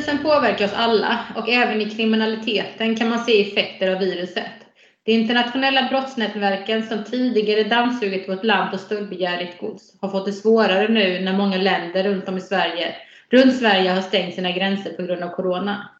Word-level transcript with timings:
Coronakrisen 0.00 0.24
påverkar 0.24 0.64
oss 0.64 0.72
alla 0.74 1.18
och 1.36 1.48
även 1.48 1.80
i 1.80 1.90
kriminaliteten 1.90 2.96
kan 2.96 3.08
man 3.08 3.24
se 3.24 3.40
effekter 3.40 3.92
av 3.92 3.98
viruset. 3.98 4.52
De 5.04 5.12
internationella 5.12 5.88
brottsnätverken 5.88 6.82
som 6.82 7.04
tidigare 7.04 7.62
dammsugit 7.62 8.28
vårt 8.28 8.44
land 8.44 8.70
på 8.70 8.78
stöldbegärligt 8.78 9.60
gods 9.60 9.82
har 10.00 10.08
fått 10.08 10.26
det 10.26 10.32
svårare 10.32 10.88
nu 10.88 11.20
när 11.20 11.32
många 11.32 11.56
länder 11.56 12.04
runt 12.04 12.28
om 12.28 12.36
i 12.36 12.40
Sverige, 12.40 12.94
runt 13.30 13.56
Sverige 13.56 13.90
har 13.90 14.00
stängt 14.00 14.34
sina 14.34 14.50
gränser 14.50 14.90
på 14.90 15.02
grund 15.02 15.22
av 15.22 15.28
Corona. 15.28 15.90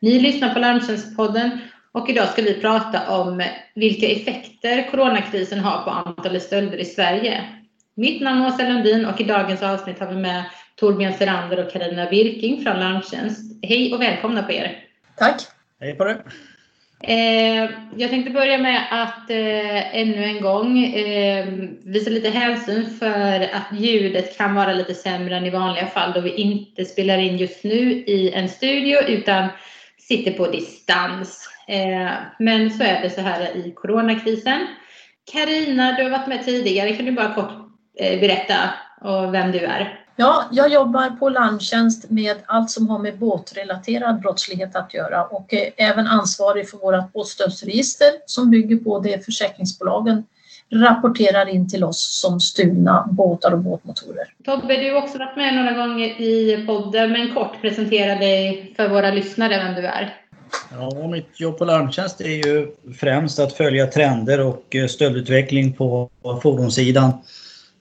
Ni 0.00 0.18
lyssnar 0.18 0.54
på 0.54 0.58
Larmtjänstpodden 0.58 1.50
och 1.92 2.10
idag 2.10 2.28
ska 2.28 2.42
vi 2.42 2.60
prata 2.60 3.18
om 3.18 3.42
vilka 3.74 4.06
effekter 4.06 4.90
coronakrisen 4.90 5.60
har 5.60 5.84
på 5.84 5.90
antalet 5.90 6.42
stölder 6.42 6.78
i 6.78 6.84
Sverige. 6.84 7.44
Mitt 7.96 8.22
namn 8.22 8.42
är 8.42 8.48
Åsa 8.48 8.68
Lundin 8.68 9.06
och 9.06 9.20
i 9.20 9.24
dagens 9.24 9.62
avsnitt 9.62 9.98
har 9.98 10.06
vi 10.06 10.16
med 10.16 10.44
Torbjörn 10.76 11.12
Serander 11.12 11.66
och 11.66 11.72
Karina 11.72 12.10
Birking 12.10 12.62
från 12.62 12.80
Larmtjänst. 12.80 13.58
Hej 13.62 13.94
och 13.94 14.00
välkomna 14.00 14.42
på 14.42 14.52
er! 14.52 14.78
Tack! 15.18 15.42
Hej 15.80 15.94
på 15.94 16.04
dig! 16.04 16.16
Eh, 17.04 17.70
jag 17.96 18.10
tänkte 18.10 18.30
börja 18.30 18.58
med 18.58 18.82
att 18.90 19.30
eh, 19.30 19.96
ännu 19.96 20.24
en 20.24 20.40
gång 20.40 20.84
eh, 20.84 21.46
visa 21.84 22.10
lite 22.10 22.30
hänsyn 22.30 22.90
för 22.98 23.40
att 23.40 23.78
ljudet 23.78 24.38
kan 24.38 24.54
vara 24.54 24.72
lite 24.72 24.94
sämre 24.94 25.36
än 25.36 25.46
i 25.46 25.50
vanliga 25.50 25.86
fall 25.86 26.12
då 26.12 26.20
vi 26.20 26.34
inte 26.34 26.84
spelar 26.84 27.18
in 27.18 27.36
just 27.36 27.64
nu 27.64 27.92
i 27.92 28.32
en 28.32 28.48
studio 28.48 28.98
utan 29.08 29.48
sitter 29.98 30.32
på 30.32 30.46
distans. 30.46 31.48
Eh, 31.68 32.10
men 32.38 32.70
så 32.70 32.84
är 32.84 33.02
det 33.02 33.10
så 33.10 33.20
här 33.20 33.56
i 33.56 33.72
coronakrisen. 33.76 34.66
Karina, 35.32 35.96
du 35.96 36.02
har 36.02 36.10
varit 36.10 36.28
med 36.28 36.44
tidigare. 36.44 36.92
Kan 36.92 37.06
du 37.06 37.12
bara 37.12 37.34
kort 37.34 37.52
eh, 37.98 38.20
berätta 38.20 38.56
vem 39.32 39.52
du 39.52 39.58
är? 39.58 40.01
Ja, 40.16 40.44
jag 40.52 40.72
jobbar 40.72 41.10
på 41.10 41.28
Larmtjänst 41.28 42.10
med 42.10 42.36
allt 42.46 42.70
som 42.70 42.88
har 42.88 42.98
med 42.98 43.18
båtrelaterad 43.18 44.20
brottslighet 44.20 44.76
att 44.76 44.94
göra 44.94 45.24
och 45.24 45.54
är 45.54 45.70
även 45.76 46.06
ansvarig 46.06 46.70
för 46.70 46.78
vårt 46.78 47.12
båtstöldsregister 47.12 48.08
som 48.26 48.50
bygger 48.50 48.76
på 48.76 48.98
det 48.98 49.24
försäkringsbolagen 49.24 50.24
rapporterar 50.72 51.48
in 51.48 51.68
till 51.68 51.84
oss 51.84 52.20
som 52.20 52.40
stulna 52.40 53.08
båtar 53.10 53.52
och 53.52 53.58
båtmotorer. 53.58 54.34
Tobbe, 54.44 54.76
du 54.76 54.94
har 54.94 55.02
också 55.02 55.18
varit 55.18 55.36
med 55.36 55.54
några 55.54 55.72
gånger 55.72 56.20
i 56.20 56.64
podden, 56.66 57.12
men 57.12 57.34
kort 57.34 57.60
presentera 57.60 58.14
dig 58.18 58.72
för 58.76 58.88
våra 58.88 59.10
lyssnare 59.10 59.64
vem 59.64 59.74
du 59.74 59.86
är. 59.86 60.16
Ja, 60.70 61.08
mitt 61.08 61.40
jobb 61.40 61.58
på 61.58 61.64
Larmtjänst 61.64 62.20
är 62.20 62.46
ju 62.46 62.66
främst 63.00 63.38
att 63.38 63.52
följa 63.52 63.86
trender 63.86 64.40
och 64.40 64.76
stöldutveckling 64.88 65.72
på 65.72 66.10
fordonssidan 66.42 67.12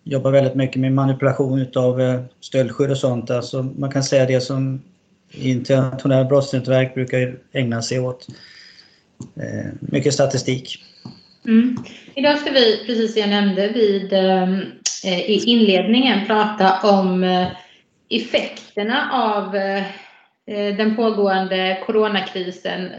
jobbar 0.04 0.32
väldigt 0.32 0.56
mycket 0.56 0.82
med 0.82 0.94
manipulation 0.94 1.68
av 1.76 2.02
eh, 2.02 2.22
stöldskydd 2.40 2.92
och 2.92 2.98
sånt. 2.98 3.32
Alltså 3.32 3.64
man 3.64 3.92
kan 3.92 4.04
säga 4.04 4.26
det 4.26 4.42
som 4.42 4.82
internationella 5.32 6.26
brottsnätverk 6.26 6.94
brukar 6.94 7.36
ägna 7.52 7.82
sig 7.82 8.00
åt. 8.00 8.28
Eh, 9.36 9.72
mycket 9.80 10.14
statistik. 10.14 10.84
Mm. 11.46 11.78
Idag 12.16 12.40
ska 12.40 12.52
vi, 12.52 12.84
precis 12.86 13.14
som 13.14 13.22
jag 13.22 13.30
nämnde 13.30 13.68
vid, 13.68 14.14
eh, 14.14 14.60
eh 15.04 15.30
i 15.30 15.44
inledningen, 15.46 16.28
prata 16.28 16.80
om 16.90 17.46
effekterna 18.10 19.10
av 19.14 19.52
den 20.78 20.96
pågående 20.96 21.84
coronakrisen 21.86 22.90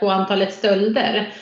på 0.00 0.10
antalet 0.10 0.52
stölder. 0.52 1.32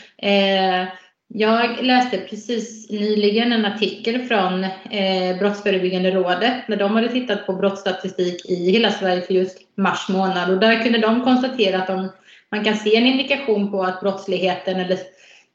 Jag 1.35 1.83
läste 1.83 2.19
precis 2.19 2.91
nyligen 2.91 3.53
en 3.53 3.65
artikel 3.65 4.23
från 4.23 4.65
eh, 4.65 5.39
Brottsförebyggande 5.39 6.11
rådet 6.11 6.69
när 6.69 6.77
de 6.77 6.95
hade 6.95 7.09
tittat 7.09 7.47
på 7.47 7.53
brottsstatistik 7.53 8.51
i 8.51 8.71
hela 8.71 8.91
Sverige 8.91 9.23
för 9.23 9.35
just 9.35 9.59
mars 9.77 10.09
månad. 10.09 10.51
Och 10.51 10.59
där 10.61 10.83
kunde 10.83 10.99
de 10.99 11.25
konstatera 11.25 11.79
att 11.79 11.87
de, 11.87 12.09
man 12.51 12.65
kan 12.65 12.77
se 12.77 12.97
en 12.97 13.07
indikation 13.07 13.71
på 13.71 13.83
att 13.83 14.01
brottsligheten 14.01 14.81
eller 14.81 14.99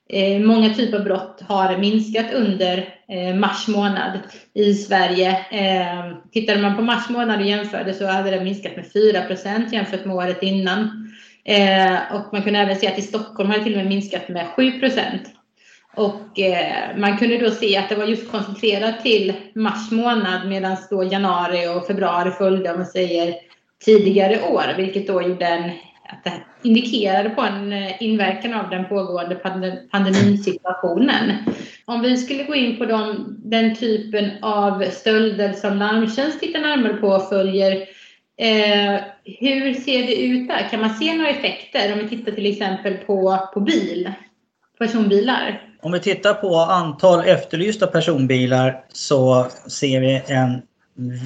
eh, 0.09 0.39
många 0.39 0.73
typer 0.73 0.97
av 0.97 1.03
brott 1.03 1.41
har 1.47 1.77
minskat 1.77 2.33
under 2.33 2.77
eh, 3.09 3.35
mars 3.35 3.67
månad 3.67 4.19
i 4.53 4.73
Sverige. 4.73 5.29
Eh, 5.51 6.17
tittade 6.31 6.61
man 6.61 6.75
på 6.75 6.81
mars 6.81 7.09
månad 7.09 7.39
och 7.39 7.47
jämförde 7.47 7.93
så 7.93 8.05
hade 8.05 8.31
det 8.31 8.43
minskat 8.43 8.75
med 8.75 8.85
4% 8.85 9.73
jämfört 9.73 10.05
med 10.05 10.15
året 10.15 10.43
innan. 10.43 11.11
Eh, 11.45 12.15
och 12.15 12.33
man 12.33 12.41
kunde 12.41 12.59
även 12.59 12.75
se 12.75 12.87
att 12.87 12.99
i 12.99 13.01
Stockholm 13.01 13.49
har 13.49 13.57
det 13.57 13.63
till 13.63 13.73
och 13.73 13.77
med 13.77 13.87
minskat 13.87 14.29
med 14.29 14.47
7 14.47 14.71
och 15.95 16.39
eh, 16.39 16.97
man 16.97 17.17
kunde 17.17 17.37
då 17.37 17.51
se 17.51 17.77
att 17.77 17.89
det 17.89 17.95
var 17.95 18.05
just 18.05 18.31
koncentrerat 18.31 19.01
till 19.01 19.33
mars 19.55 19.91
månad 19.91 20.47
medan 20.47 20.77
då 20.89 21.03
januari 21.03 21.67
och 21.67 21.87
februari 21.87 22.31
följde 22.31 22.71
om 22.71 22.77
man 22.77 22.85
säger 22.85 23.35
tidigare 23.85 24.41
år, 24.41 24.73
vilket 24.77 25.07
då 25.07 25.21
gjorde 25.21 25.45
en, 25.45 25.63
att 26.09 26.23
det 26.23 26.31
indikerade 26.63 27.29
på 27.29 27.41
en 27.41 27.73
eh, 27.73 28.03
inverkan 28.03 28.53
av 28.53 28.69
den 28.69 28.85
pågående 28.89 29.35
pandemisituationen. 29.91 31.31
Om 31.85 32.01
vi 32.01 32.17
skulle 32.17 32.43
gå 32.43 32.55
in 32.55 32.77
på 32.77 32.85
de, 32.85 33.25
den 33.43 33.75
typen 33.75 34.31
av 34.41 34.83
stölder 34.91 35.53
som 35.53 35.77
Larmtjänst 35.77 36.39
tittar 36.39 36.59
närmare 36.59 36.93
på 36.93 37.07
och 37.07 37.29
följer 37.29 37.87
Eh, 38.37 39.01
hur 39.23 39.73
ser 39.73 40.07
det 40.07 40.21
ut 40.21 40.47
där? 40.47 40.69
Kan 40.69 40.81
man 40.81 40.93
se 40.93 41.13
några 41.13 41.29
effekter 41.29 41.93
om 41.93 41.99
vi 41.99 42.09
tittar 42.09 42.31
till 42.31 42.51
exempel 42.51 42.97
på, 42.97 43.37
på 43.53 43.59
bil, 43.59 44.11
personbilar? 44.79 45.61
Om 45.85 45.91
vi 45.91 45.99
tittar 45.99 46.33
på 46.33 46.55
antal 46.55 47.25
efterlysta 47.25 47.87
personbilar 47.87 48.83
så 48.93 49.47
ser 49.67 49.99
vi 49.99 50.21
en 50.27 50.61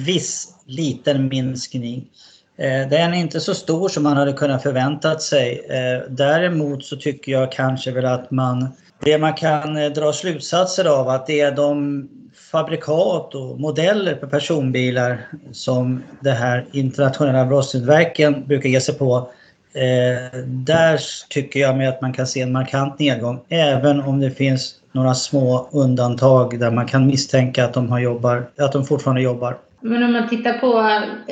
viss 0.06 0.54
liten 0.66 1.28
minskning. 1.28 2.08
Eh, 2.56 2.88
den 2.88 3.14
är 3.14 3.18
inte 3.18 3.40
så 3.40 3.54
stor 3.54 3.88
som 3.88 4.02
man 4.02 4.16
hade 4.16 4.32
kunnat 4.32 4.62
förväntat 4.62 5.22
sig. 5.22 5.66
Eh, 5.68 6.10
däremot 6.10 6.84
så 6.84 6.96
tycker 6.96 7.32
jag 7.32 7.52
kanske 7.52 7.90
väl 7.90 8.04
att 8.04 8.30
man 8.30 8.68
det 9.04 9.18
man 9.18 9.32
kan 9.32 9.76
eh, 9.76 9.90
dra 9.92 10.12
slutsatser 10.12 10.84
av 10.84 11.08
att 11.08 11.26
det 11.26 11.40
är 11.40 11.52
de 11.52 12.08
fabrikat 12.50 13.34
och 13.34 13.60
modeller 13.60 14.14
på 14.14 14.26
personbilar 14.26 15.28
som 15.52 16.02
det 16.20 16.32
här 16.32 16.66
internationella 16.72 17.46
brottsnätverken 17.46 18.46
brukar 18.46 18.68
ge 18.68 18.80
sig 18.80 18.94
på 18.94 19.30
Eh, 19.74 20.38
där 20.46 21.00
tycker 21.28 21.60
jag 21.60 21.76
med 21.76 21.88
att 21.88 22.00
man 22.00 22.12
kan 22.12 22.26
se 22.26 22.40
en 22.40 22.52
markant 22.52 22.98
nedgång 22.98 23.40
även 23.48 24.00
om 24.00 24.20
det 24.20 24.30
finns 24.30 24.74
några 24.92 25.14
små 25.14 25.68
undantag 25.72 26.58
där 26.60 26.70
man 26.70 26.86
kan 26.86 27.06
misstänka 27.06 27.64
att 27.64 27.74
de, 27.74 27.90
har 27.90 27.98
jobbar, 27.98 28.50
att 28.58 28.72
de 28.72 28.84
fortfarande 28.84 29.22
jobbar. 29.22 29.56
Men 29.80 30.02
om 30.02 30.12
man 30.12 30.28
tittar 30.28 30.52
på, 30.52 30.72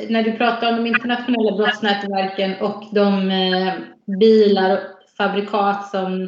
när 0.09 0.23
du 0.23 0.31
pratar 0.31 0.69
om 0.69 0.75
de 0.75 0.87
internationella 0.87 1.57
brottsnätverken 1.57 2.55
och 2.61 2.83
de 2.91 3.31
eh, 3.31 3.73
bilar 4.19 4.73
och 4.73 4.79
fabrikat 5.17 5.89
som, 5.91 6.23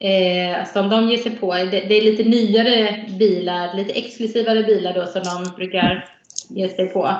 eh, 0.00 0.66
som 0.72 0.88
de 0.88 1.08
ger 1.08 1.18
sig 1.18 1.36
på, 1.36 1.54
det, 1.54 1.64
det, 1.70 1.94
är 1.98 2.02
lite 2.02 2.24
nyare 2.24 3.04
bilar, 3.18 3.76
lite 3.76 3.92
exklusivare 3.92 4.62
bilar 4.62 4.94
då 4.94 5.06
som 5.06 5.22
de 5.22 5.56
brukar 5.56 6.04
ge 6.48 6.68
sig 6.68 6.86
på. 6.86 7.10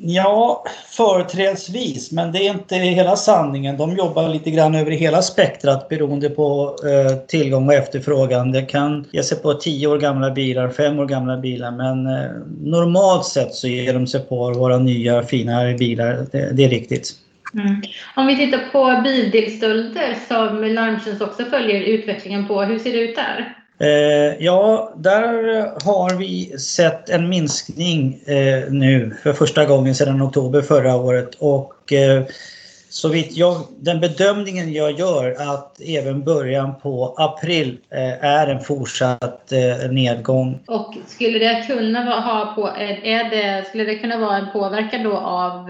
Ja, 0.00 0.64
företrädesvis, 0.90 2.12
men 2.12 2.32
det 2.32 2.38
är 2.38 2.50
inte 2.50 2.76
hela 2.76 3.16
sanningen. 3.16 3.76
De 3.76 3.96
jobbar 3.96 4.28
lite 4.28 4.50
grann 4.50 4.74
över 4.74 4.90
hela 4.90 5.22
spektrat 5.22 5.88
beroende 5.88 6.30
på 6.30 6.76
eh, 6.84 7.16
tillgång 7.16 7.66
och 7.66 7.74
efterfrågan. 7.74 8.52
Det 8.52 8.62
kan 8.62 9.06
ge 9.12 9.22
sig 9.22 9.38
på 9.38 9.54
10 9.54 9.86
år 9.86 9.98
gamla 9.98 10.30
bilar, 10.30 10.68
5 10.68 10.98
år 10.98 11.06
gamla 11.06 11.36
bilar, 11.36 11.70
men 11.70 12.06
eh, 12.06 12.30
normalt 12.60 13.24
sett 13.24 13.54
så 13.54 13.68
ger 13.68 13.94
de 13.94 14.06
sig 14.06 14.20
på 14.20 14.52
våra 14.52 14.78
nya 14.78 15.22
finare 15.22 15.74
bilar. 15.74 16.26
Det, 16.32 16.52
det 16.52 16.64
är 16.64 16.68
riktigt. 16.68 17.12
Mm. 17.54 17.82
Om 18.16 18.26
vi 18.26 18.36
tittar 18.36 18.60
på 18.72 19.00
bildelsstölder 19.04 20.16
som 20.28 20.64
Larmtjänst 20.64 21.22
också 21.22 21.44
följer 21.44 21.80
utvecklingen 21.80 22.48
på, 22.48 22.62
hur 22.62 22.78
ser 22.78 22.92
det 22.92 23.00
ut 23.00 23.16
där? 23.16 23.57
Eh, 23.80 24.44
ja, 24.44 24.92
där 24.96 25.24
har 25.84 26.18
vi 26.18 26.58
sett 26.58 27.08
en 27.08 27.28
minskning 27.28 28.20
eh, 28.26 28.70
nu 28.70 29.16
för 29.22 29.32
första 29.32 29.64
gången 29.64 29.94
sedan 29.94 30.22
oktober 30.22 30.62
förra 30.62 30.96
året 30.96 31.34
och 31.38 31.92
eh, 31.92 32.24
så 32.90 33.08
vitt 33.08 33.36
jag, 33.36 33.56
den 33.78 34.00
bedömningen 34.00 34.72
jag 34.72 34.98
gör 34.98 35.36
att 35.54 35.80
även 35.80 36.24
början 36.24 36.74
på 36.82 37.14
april 37.18 37.78
är 38.20 38.46
en 38.46 38.60
fortsatt 38.60 39.52
nedgång. 39.90 40.60
Och 40.66 40.94
skulle 41.06 41.38
det 41.38 41.64
kunna 41.66 42.20
ha 42.20 42.52
på, 42.54 42.68
är 43.04 43.30
det, 43.30 43.68
skulle 43.68 43.84
det 43.84 43.98
kunna 43.98 44.18
vara 44.18 44.36
en 44.36 44.52
påverkan 44.52 45.02
då 45.02 45.16
av, 45.16 45.60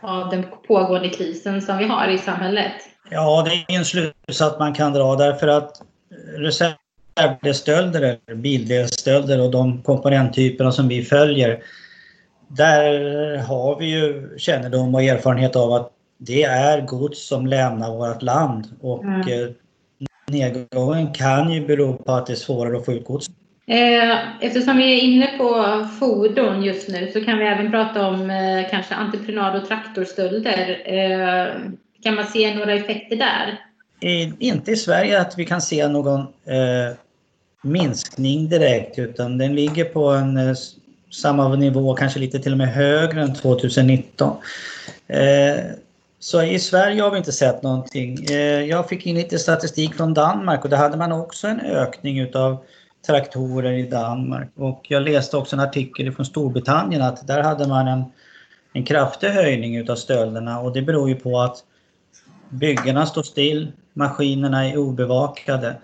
av 0.00 0.30
den 0.30 0.44
pågående 0.68 1.08
krisen 1.08 1.62
som 1.62 1.78
vi 1.78 1.84
har 1.84 2.08
i 2.08 2.18
samhället? 2.18 2.72
Ja, 3.10 3.46
det 3.46 3.74
är 3.74 3.78
en 3.78 3.84
slutsats 3.84 4.58
man 4.58 4.74
kan 4.74 4.92
dra 4.92 5.16
därför 5.16 5.48
att 5.48 5.82
reserv 6.36 6.72
reservdelsstölder 7.18 8.02
eller 8.02 8.34
bildelsstölder 8.34 9.40
och 9.40 9.50
de 9.50 9.82
komponenttyperna 9.82 10.72
som 10.72 10.88
vi 10.88 11.04
följer. 11.04 11.62
Där 12.48 13.36
har 13.38 13.78
vi 13.78 13.86
ju 13.86 14.28
kännedom 14.38 14.94
och 14.94 15.02
erfarenhet 15.02 15.56
av 15.56 15.72
att 15.72 15.92
det 16.18 16.42
är 16.42 16.80
gods 16.80 17.28
som 17.28 17.46
lämnar 17.46 17.96
vårt 17.96 18.22
land 18.22 18.66
och 18.80 19.04
mm. 19.04 19.20
Eh, 19.20 19.48
nedgången 20.30 21.12
kan 21.12 21.52
ju 21.52 21.66
bero 21.66 21.96
på 21.96 22.12
att 22.12 22.26
det 22.26 22.32
är 22.32 22.34
svårare 22.34 22.76
att 22.76 22.84
få 22.84 22.92
ut 22.92 23.04
gods. 23.04 23.26
Eh, 23.66 24.44
eftersom 24.44 24.76
vi 24.76 24.98
är 24.98 25.02
inne 25.02 25.26
på 25.38 25.86
fordon 26.00 26.62
just 26.62 26.88
nu 26.88 27.10
så 27.12 27.24
kan 27.24 27.38
vi 27.38 27.44
även 27.44 27.70
prata 27.70 28.08
om 28.08 28.30
eh, 28.30 28.70
kanske 28.70 28.94
entreprenad 28.94 29.62
och 29.62 29.68
traktorstölder. 29.68 30.78
Kan 32.02 32.14
man 32.14 32.26
se 32.26 32.54
några 32.54 32.72
effekter 32.72 33.16
där? 33.16 33.60
Inte 34.38 34.70
i 34.70 34.76
Sverige 34.76 35.20
att 35.20 35.38
vi 35.38 35.44
kan 35.44 35.60
se 35.60 35.88
någon 35.88 36.26
minskning 37.62 38.48
direkt 38.48 38.98
utan 38.98 39.38
den 39.38 39.54
ligger 39.54 39.84
på 39.84 40.08
en 40.08 40.36
eh, 40.36 40.54
samma 41.10 41.56
nivå, 41.56 41.94
kanske 41.94 42.20
lite 42.20 42.38
till 42.38 42.52
och 42.52 42.58
med 42.58 42.68
högre 42.68 43.22
än 43.22 43.34
2019. 43.34 44.36
Eh, 45.06 45.56
så 46.20 46.42
i 46.42 46.58
Sverige 46.58 47.02
har 47.02 47.10
vi 47.10 47.18
inte 47.18 47.32
sett 47.32 47.62
någonting. 47.62 48.24
Eh, 48.24 48.64
jag 48.64 48.88
fick 48.88 49.06
in 49.06 49.16
lite 49.16 49.38
statistik 49.38 49.94
från 49.94 50.14
Danmark 50.14 50.64
och 50.64 50.70
där 50.70 50.76
hade 50.76 50.96
man 50.96 51.12
också 51.12 51.46
en 51.48 51.60
ökning 51.60 52.18
utav 52.18 52.64
traktorer 53.06 53.72
i 53.72 53.82
Danmark. 53.82 54.50
Och 54.54 54.86
jag 54.88 55.02
läste 55.02 55.36
också 55.36 55.56
en 55.56 55.60
artikel 55.60 56.12
från 56.12 56.26
Storbritannien 56.26 57.02
att 57.02 57.26
där 57.26 57.42
hade 57.42 57.68
man 57.68 57.88
en, 57.88 58.04
en 58.72 58.84
kraftig 58.84 59.28
höjning 59.28 59.76
utav 59.76 59.96
stölderna 59.96 60.60
och 60.60 60.72
det 60.72 60.82
beror 60.82 61.08
ju 61.08 61.14
på 61.14 61.40
att 61.40 61.64
byggena 62.48 63.06
står 63.06 63.22
still, 63.22 63.72
maskinerna 63.92 64.66
är 64.68 64.76
obevakade. 64.76 65.76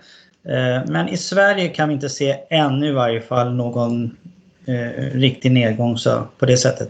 Eh, 0.49 0.91
men 0.91 1.09
i 1.09 1.17
Sverige 1.17 1.67
kan 1.67 1.89
vi 1.89 1.95
inte 1.95 2.09
se 2.09 2.37
ännu 2.49 2.87
i 2.87 2.91
varje 2.91 3.21
fall 3.21 3.53
någon 3.53 4.17
eh, 4.67 5.03
riktig 5.13 5.51
nedgång 5.51 5.97
så, 5.97 6.27
på 6.37 6.45
det 6.45 6.57
sättet. 6.57 6.89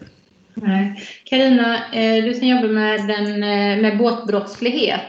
Karina, 1.23 1.93
eh, 1.93 2.23
du 2.23 2.33
som 2.33 2.47
jobbar 2.47 2.67
med, 2.67 3.07
den, 3.07 3.43
eh, 3.43 3.81
med 3.81 3.97
båtbrottslighet, 3.97 5.01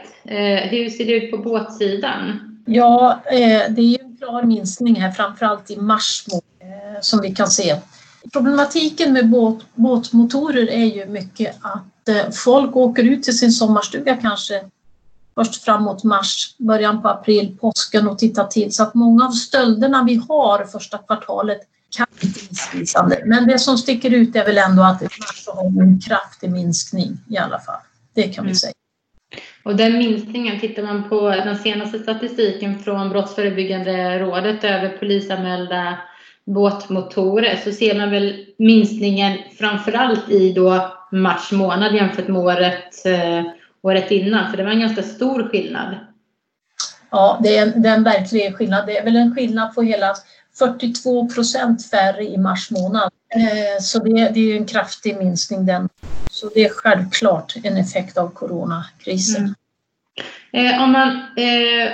hur 0.69 0.89
ser 0.89 1.05
det 1.05 1.11
ut 1.11 1.31
på 1.31 1.37
båtsidan? 1.37 2.39
Ja, 2.65 3.21
det 3.69 3.81
är 3.81 4.17
klar 4.17 4.43
minskning 4.43 4.95
här, 4.95 5.11
framförallt 5.11 5.71
i 5.71 5.77
mars 5.77 6.25
som 7.01 7.21
vi 7.21 7.35
kan 7.35 7.47
se. 7.47 7.75
Problematiken 8.33 9.13
med 9.13 9.29
båt, 9.29 9.65
båtmotorer 9.75 10.69
är 10.69 10.85
ju 10.85 11.05
mycket 11.05 11.55
att 11.61 12.35
folk 12.35 12.75
åker 12.75 13.03
ut 13.03 13.23
till 13.23 13.37
sin 13.37 13.51
sommarstuga 13.51 14.17
kanske 14.21 14.61
först 15.37 15.63
framåt 15.63 16.03
mars, 16.03 16.55
början 16.57 17.01
på 17.01 17.07
april, 17.07 17.57
påsken 17.61 18.07
och 18.07 18.19
tittar 18.19 18.47
till. 18.47 18.73
Så 18.73 18.83
att 18.83 18.93
många 18.93 19.25
av 19.25 19.31
stölderna 19.31 20.03
vi 20.03 20.21
har 20.29 20.65
första 20.65 20.97
kvartalet 20.97 21.59
kan 21.97 22.07
inte 22.21 22.39
missvisande. 22.49 23.21
Men 23.25 23.47
det 23.47 23.59
som 23.59 23.77
sticker 23.77 24.13
ut 24.13 24.35
är 24.35 24.45
väl 24.45 24.57
ändå 24.57 24.83
att 24.83 25.01
i 25.01 25.05
mars 25.05 25.47
har 25.47 25.71
vi 25.71 25.79
en 25.79 25.99
kraftig 25.99 26.51
minskning 26.51 27.17
i 27.29 27.37
alla 27.37 27.59
fall. 27.59 27.81
Det 28.13 28.23
kan 28.23 28.45
vi 28.45 28.49
mm. 28.49 28.55
säga. 28.55 28.73
Och 29.63 29.75
den 29.75 29.97
minskningen, 29.97 30.59
tittar 30.59 30.83
man 30.83 31.09
på 31.09 31.29
den 31.29 31.57
senaste 31.57 31.99
statistiken 31.99 32.79
från 32.79 33.09
Brottsförebyggande 33.09 34.19
rådet 34.19 34.63
över 34.63 34.97
polisanmälda 34.97 35.97
båtmotorer 36.45 37.59
så 37.63 37.71
ser 37.71 37.97
man 37.97 38.11
väl 38.11 38.45
minskningen 38.57 39.37
framförallt 39.57 40.29
i 40.29 40.53
då 40.53 40.93
mars 41.11 41.51
månad 41.51 41.95
jämfört 41.95 42.27
med 42.27 42.41
året, 42.41 43.05
eh, 43.05 43.43
året 43.87 44.11
innan. 44.11 44.49
För 44.49 44.57
det 44.57 44.63
var 44.63 44.71
en 44.71 44.79
ganska 44.79 45.03
stor 45.03 45.49
skillnad. 45.49 45.95
Ja, 47.09 47.39
det 47.43 47.57
är, 47.57 47.61
en, 47.61 47.81
det 47.81 47.89
är 47.89 47.95
en 47.95 48.03
verklig 48.03 48.55
skillnad. 48.55 48.87
Det 48.87 48.97
är 48.97 49.03
väl 49.03 49.15
en 49.15 49.35
skillnad 49.35 49.75
på 49.75 49.81
hela 49.81 50.15
42 50.59 51.29
procent 51.29 51.89
färre 51.89 52.23
i 52.23 52.37
mars 52.37 52.71
månad. 52.71 53.11
Eh, 53.35 53.81
så 53.81 53.99
det, 53.99 54.29
det 54.33 54.51
är 54.51 54.57
en 54.57 54.65
kraftig 54.65 55.17
minskning 55.17 55.65
den. 55.65 55.89
Så 56.29 56.49
det 56.53 56.65
är 56.65 56.69
självklart 56.69 57.55
en 57.63 57.77
effekt 57.77 58.17
av 58.17 58.29
coronakrisen. 58.29 59.41
Mm. 59.41 60.75
Eh, 60.75 60.83
om 60.83 60.91
man, 60.91 61.09
eh, 61.37 61.91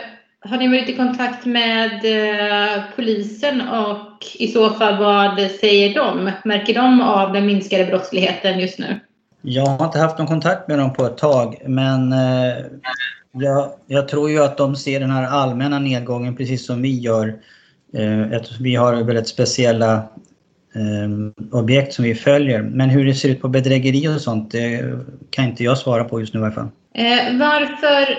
har 0.50 0.58
ni 0.58 0.68
varit 0.68 0.90
i 0.90 0.96
kontakt 0.96 1.46
med 1.46 1.92
eh, 2.06 2.84
polisen 2.96 3.62
och 3.62 4.26
i 4.36 4.48
så 4.48 4.70
fall 4.70 4.98
vad 4.98 5.52
säger 5.52 5.96
de? 5.96 6.32
Märker 6.44 6.74
de 6.74 7.02
av 7.02 7.34
den 7.34 7.46
minskade 7.46 7.86
brottsligheten 7.86 8.60
just 8.60 8.80
nu? 8.80 9.00
Jag 9.46 9.66
har 9.66 9.86
inte 9.86 10.00
haft 10.00 10.18
någon 10.18 10.28
kontakt 10.28 10.68
med 10.68 10.80
dem 10.80 10.94
på 10.94 11.06
ett 11.06 11.18
tag 11.18 11.58
men 11.66 12.14
eh, 12.14 12.66
jag, 13.32 13.70
jag, 13.88 14.08
tror 14.08 14.30
ju 14.30 14.44
att 14.44 14.58
de 14.58 14.76
ser 14.76 15.00
den 15.00 15.12
här 15.12 15.28
allmänna 15.28 15.80
nedgången 15.80 16.36
precis 16.36 16.66
som 16.66 16.82
vi 16.82 17.00
gör. 17.00 17.28
Eh, 17.94 18.42
vi 18.60 18.76
har 18.76 19.04
väldigt 19.04 19.28
speciella 19.28 19.94
eh, 20.76 21.60
objekt 21.60 21.94
som 21.94 22.06
vi 22.06 22.16
följer. 22.16 22.62
Men 22.62 22.90
hur 22.90 23.06
det 23.06 23.14
ser 23.14 23.30
ut 23.30 23.42
på 23.42 23.48
bedrägeri 23.48 24.08
och 24.08 24.22
sånt, 24.22 24.52
det 24.52 24.94
kan 25.30 25.46
inte 25.46 25.64
jag 25.64 25.78
svara 25.78 26.04
på 26.04 26.20
just 26.20 26.34
nu 26.34 26.40
i 26.40 26.44
alla 26.44 26.52
fall. 26.52 26.70
Varför 27.40 28.18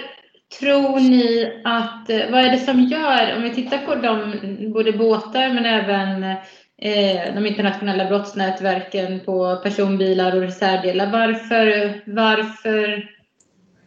tror 0.61 1.01
ni 1.01 1.53
att, 1.65 2.31
vad 2.31 2.41
är 2.41 2.51
det 2.51 2.59
som 2.59 2.81
gör, 2.81 3.37
om 3.37 3.43
vi 3.43 3.55
tittar 3.55 3.79
på 3.79 3.95
de, 3.95 4.73
både 4.73 4.93
båtar 4.93 5.55
men 5.55 5.65
även 5.65 6.37
eh, 6.83 7.35
de 7.35 7.47
internationella 7.47 8.05
brottsnätverken 8.05 9.21
på 9.21 9.57
personbilar 9.57 10.37
och 10.37 10.43
reservdelar, 10.43 11.13
varför, 11.13 12.03
varför 12.07 13.11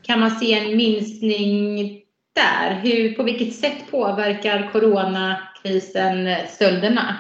kan 0.04 0.20
man 0.20 0.32
se 0.32 0.54
en 0.54 0.78
minskning 0.78 1.78
där? 2.36 2.80
Hur, 2.84 3.14
på 3.14 3.24
vilket 3.24 3.56
sätt 3.56 3.92
påverkar 3.92 4.70
coronakrisen 4.72 6.36
stölderna? 6.50 7.16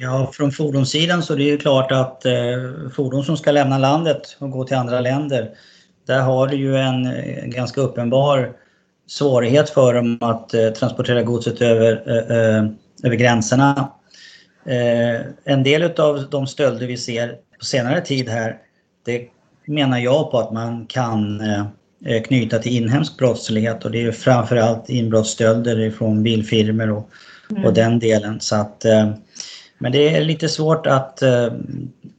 Ja, 0.00 0.30
från 0.34 0.52
fordonssidan 0.52 1.22
så 1.22 1.32
är 1.32 1.36
det 1.36 1.44
ju 1.44 1.58
klart 1.58 1.92
att 1.92 2.24
eh, 2.24 2.32
fordon 2.96 3.24
som 3.24 3.36
ska 3.36 3.50
lämna 3.50 3.78
landet 3.78 4.36
och 4.38 4.50
gå 4.50 4.64
till 4.64 4.76
andra 4.76 5.00
länder, 5.00 5.50
där 6.06 6.20
har 6.20 6.46
du 6.46 6.56
ju 6.56 6.76
en, 6.76 7.06
eh, 7.06 7.44
ganska 7.44 7.80
uppenbar 7.80 8.52
svårighet 9.06 9.70
för 9.70 9.94
dem 9.94 10.18
att 10.20 10.54
eh, 10.54 10.68
transportera 10.68 11.22
godset 11.22 11.60
över, 11.60 12.02
eh, 12.06 12.36
eh, 12.36 12.64
över 13.04 13.16
gränserna. 13.16 13.92
Eh, 14.64 15.20
en 15.44 15.62
del 15.62 16.00
av 16.00 16.30
de 16.30 16.46
stölder 16.46 16.86
vi 16.86 16.96
ser 16.96 17.28
på 17.58 17.64
senare 17.64 18.00
tid 18.00 18.28
här, 18.28 18.58
det 19.04 19.28
menar 19.66 19.98
jag 19.98 20.30
på 20.30 20.38
att 20.38 20.52
man 20.52 20.86
kan 20.86 21.40
eh, 22.04 22.22
knyta 22.22 22.58
till 22.58 22.76
inhemsk 22.76 23.18
brottslighet 23.18 23.84
och 23.84 23.90
det 23.90 24.02
är 24.02 24.12
framförallt 24.12 24.88
inbrottsstölder 24.88 25.90
från 25.90 26.22
bilfirmor 26.22 26.90
och, 26.90 27.08
mm. 27.50 27.64
och 27.64 27.74
den 27.74 27.98
delen. 27.98 28.40
Så 28.40 28.56
att 28.56 28.84
men 29.84 29.92
det 29.92 30.16
är 30.16 30.20
lite 30.20 30.48
svårt 30.48 30.86
att 30.86 31.22
eh, 31.22 31.52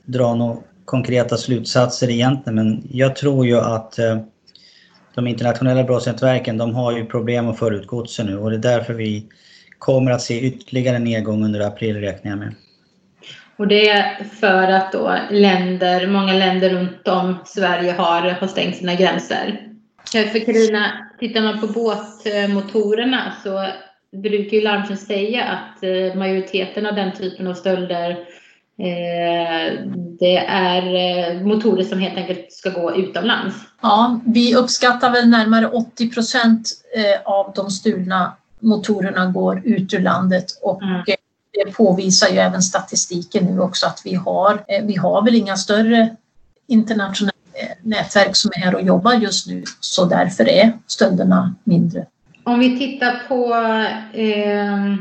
dra 0.05 0.35
några 0.35 0.57
konkreta 0.85 1.37
slutsatser 1.37 2.09
egentligen. 2.09 2.55
Men 2.55 2.87
jag 2.91 3.15
tror 3.15 3.45
ju 3.45 3.59
att 3.59 3.99
eh, 3.99 4.17
de 5.15 5.27
internationella 5.27 5.83
brottsnätverken 5.83 6.57
de 6.57 6.75
har 6.75 6.91
ju 6.91 7.05
problem 7.05 7.47
att 7.47 7.59
föra 7.59 7.75
ut 7.75 7.87
godset 7.87 8.25
nu 8.25 8.37
och 8.37 8.49
det 8.49 8.55
är 8.55 8.77
därför 8.77 8.93
vi 8.93 9.25
kommer 9.77 10.11
att 10.11 10.21
se 10.21 10.41
ytterligare 10.41 10.99
nedgång 10.99 11.45
under 11.45 11.59
april 11.59 11.95
räknar 11.95 12.31
jag 12.31 12.39
med. 12.39 12.55
Och 13.57 13.67
det 13.67 13.89
är 13.89 14.23
för 14.23 14.71
att 14.71 14.91
då 14.91 15.17
länder, 15.31 16.07
många 16.07 16.33
länder 16.33 16.69
runt 16.69 17.07
om 17.07 17.35
Sverige 17.45 17.91
har, 17.91 18.21
har 18.21 18.47
stängt 18.47 18.75
sina 18.75 18.95
gränser. 18.95 19.61
För 20.11 20.45
Carina, 20.45 21.09
tittar 21.19 21.41
man 21.41 21.61
på 21.61 21.67
båtmotorerna 21.67 23.33
så 23.43 23.67
brukar 24.21 24.57
ju 24.57 24.63
larmtjänst 24.63 25.07
säga 25.07 25.43
att 25.43 25.83
eh, 25.83 26.15
majoriteten 26.15 26.85
av 26.85 26.95
den 26.95 27.11
typen 27.11 27.47
av 27.47 27.53
stölder 27.53 28.11
eh, 28.79 29.73
det 30.19 30.37
är 30.47 30.83
eh, 30.95 31.41
motorer 31.41 31.83
som 31.83 31.99
helt 31.99 32.17
enkelt 32.17 32.51
ska 32.51 32.69
gå 32.69 32.95
utomlands. 32.95 33.55
Ja, 33.81 34.19
vi 34.25 34.55
uppskattar 34.55 35.11
väl 35.11 35.29
närmare 35.29 35.67
80 35.67 36.09
procent 36.09 36.69
av 37.25 37.53
de 37.55 37.69
stulna 37.69 38.33
motorerna 38.59 39.25
går 39.25 39.61
ut 39.65 39.93
ur 39.93 39.99
landet 39.99 40.45
och 40.61 40.83
mm. 40.83 41.01
det 41.53 41.71
påvisar 41.71 42.29
ju 42.29 42.37
även 42.37 42.61
statistiken 42.61 43.45
nu 43.45 43.59
också 43.59 43.85
att 43.85 44.01
vi 44.05 44.15
har, 44.15 44.63
vi 44.83 44.95
har 44.95 45.25
väl 45.25 45.35
inga 45.35 45.55
större 45.55 46.15
internationella 46.67 47.31
nätverk 47.81 48.35
som 48.35 48.51
är 48.55 48.59
här 48.59 48.75
och 48.75 48.81
jobbar 48.81 49.13
just 49.13 49.47
nu 49.47 49.63
så 49.79 50.05
därför 50.05 50.49
är 50.49 50.73
stölderna 50.87 51.55
mindre. 51.63 52.05
Om 52.43 52.59
vi 52.59 52.79
tittar 52.79 53.21
på 53.27 53.53
eh, 54.19 54.95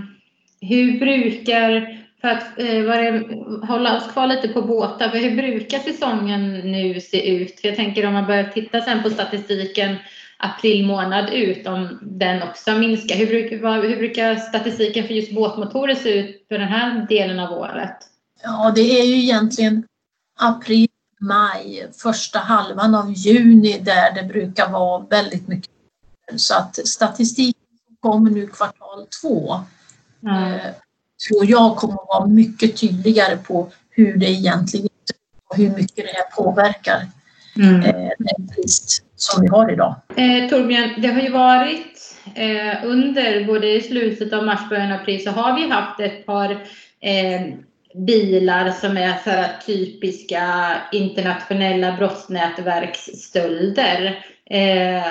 hur 0.60 0.98
brukar, 0.98 1.98
för 2.20 2.28
att 2.28 2.58
eh, 2.58 3.68
hålla 3.68 3.96
oss 3.96 4.12
kvar 4.12 4.26
lite 4.26 4.48
på 4.48 4.62
båtar, 4.62 5.08
hur 5.08 5.36
brukar 5.36 5.78
säsongen 5.78 6.52
nu 6.52 7.00
se 7.00 7.30
ut? 7.30 7.60
För 7.60 7.68
jag 7.68 7.76
tänker 7.76 8.06
om 8.06 8.12
man 8.12 8.26
börjar 8.26 8.44
titta 8.44 8.80
sen 8.80 9.02
på 9.02 9.10
statistiken 9.10 9.96
april 10.44 10.86
månad 10.86 11.30
ut, 11.30 11.66
om 11.66 11.98
den 12.02 12.42
också 12.42 12.72
minskar. 12.72 13.16
Hur 13.16 13.26
brukar, 13.26 13.82
hur 13.82 13.96
brukar 13.96 14.36
statistiken 14.36 15.06
för 15.06 15.14
just 15.14 15.34
båtmotorer 15.34 15.94
se 15.94 16.18
ut 16.18 16.44
för 16.48 16.58
den 16.58 16.68
här 16.68 17.06
delen 17.08 17.40
av 17.40 17.52
året? 17.52 17.96
Ja, 18.42 18.72
det 18.74 19.00
är 19.00 19.04
ju 19.04 19.14
egentligen 19.14 19.86
april, 20.38 20.88
maj, 21.20 21.88
första 22.02 22.38
halvan 22.38 22.94
av 22.94 23.12
juni 23.12 23.78
där 23.78 24.14
det 24.14 24.22
brukar 24.22 24.70
vara 24.70 25.06
väldigt 25.10 25.48
mycket 25.48 25.70
så 26.36 26.54
att 26.54 26.88
statistiken 26.88 27.62
kommer 28.00 28.30
nu 28.30 28.46
kvartal 28.46 29.06
två 29.22 29.60
mm. 30.22 30.52
eh, 30.52 30.60
tror 31.28 31.50
jag 31.50 31.76
kommer 31.76 31.94
att 31.94 32.08
vara 32.08 32.26
mycket 32.26 32.76
tydligare 32.76 33.36
på 33.36 33.72
hur 33.90 34.16
det 34.16 34.30
egentligen 34.30 34.88
och 35.48 35.56
hur 35.56 35.70
mycket 35.70 35.96
det 35.96 36.12
här 36.14 36.44
påverkar 36.44 37.08
mm. 37.58 37.82
eh, 37.82 38.10
pris 38.54 39.02
som 39.16 39.42
vi 39.42 39.48
har 39.48 39.72
idag. 39.72 39.94
Eh, 40.16 40.48
Torbjörn, 40.48 41.00
det 41.00 41.08
har 41.08 41.20
ju 41.20 41.30
varit 41.30 42.16
eh, 42.34 42.84
under 42.84 43.44
både 43.44 43.66
i 43.66 43.80
slutet 43.80 44.32
av 44.32 44.44
mars 44.44 44.68
början 44.70 44.92
av 44.92 45.00
april 45.00 45.24
så 45.24 45.30
har 45.30 45.56
vi 45.56 45.68
haft 45.68 46.00
ett 46.00 46.26
par 46.26 46.50
eh, 47.00 47.40
bilar 47.94 48.70
som 48.70 48.96
är 48.96 49.14
så 49.24 49.30
här 49.30 49.48
typiska 49.66 50.76
internationella 50.92 51.96
brottsnätverksstölder. 51.96 54.24
Eh, 54.50 55.04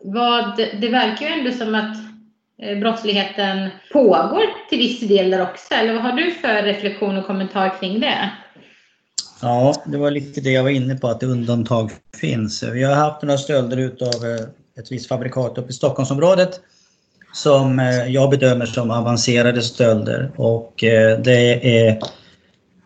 vad, 0.00 0.56
det 0.56 0.88
verkar 0.88 1.26
ju 1.26 1.32
ändå 1.32 1.50
som 1.50 1.74
att 1.74 1.96
eh, 2.62 2.78
brottsligheten 2.78 3.68
pågår 3.92 4.68
till 4.68 4.78
viss 4.78 5.00
del 5.00 5.30
där 5.30 5.42
också. 5.42 5.74
Eller 5.74 5.92
vad 5.92 6.02
har 6.02 6.12
du 6.12 6.30
för 6.30 6.62
reflektion 6.62 7.16
och 7.16 7.26
kommentar 7.26 7.80
kring 7.80 8.00
det? 8.00 8.30
Ja, 9.40 9.82
det 9.86 9.98
var 9.98 10.10
lite 10.10 10.40
det 10.40 10.50
jag 10.50 10.62
var 10.62 10.70
inne 10.70 10.96
på, 10.96 11.08
att 11.08 11.22
undantag 11.22 11.90
finns. 12.20 12.62
Vi 12.62 12.82
har 12.82 12.94
haft 12.94 13.22
några 13.22 13.38
stölder 13.38 13.76
utav 13.76 14.24
eh, 14.24 14.46
ett 14.78 14.92
visst 14.92 15.08
fabrikat 15.08 15.58
uppe 15.58 15.70
i 15.70 15.72
Stockholmsområdet 15.72 16.60
som 17.32 17.78
eh, 17.78 18.06
jag 18.06 18.30
bedömer 18.30 18.66
som 18.66 18.90
avancerade 18.90 19.62
stölder 19.62 20.30
och 20.36 20.84
eh, 20.84 21.18
det 21.18 21.78
är 21.78 21.98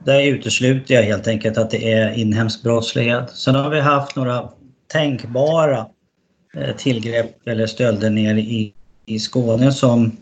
där 0.04 0.22
utesluter 0.22 0.94
jag 0.94 1.02
helt 1.02 1.28
enkelt 1.28 1.58
att 1.58 1.70
det 1.70 1.92
är 1.92 2.12
inhemsk 2.12 2.62
brottslighet. 2.62 3.30
Sen 3.30 3.54
har 3.54 3.70
vi 3.70 3.80
haft 3.80 4.16
några 4.16 4.48
tänkbara 4.92 5.86
tillgrepp 6.76 7.48
eller 7.48 7.66
stölder 7.66 8.10
nere 8.10 8.40
i, 8.40 8.72
i 9.06 9.18
Skåne 9.18 9.72
som 9.72 10.16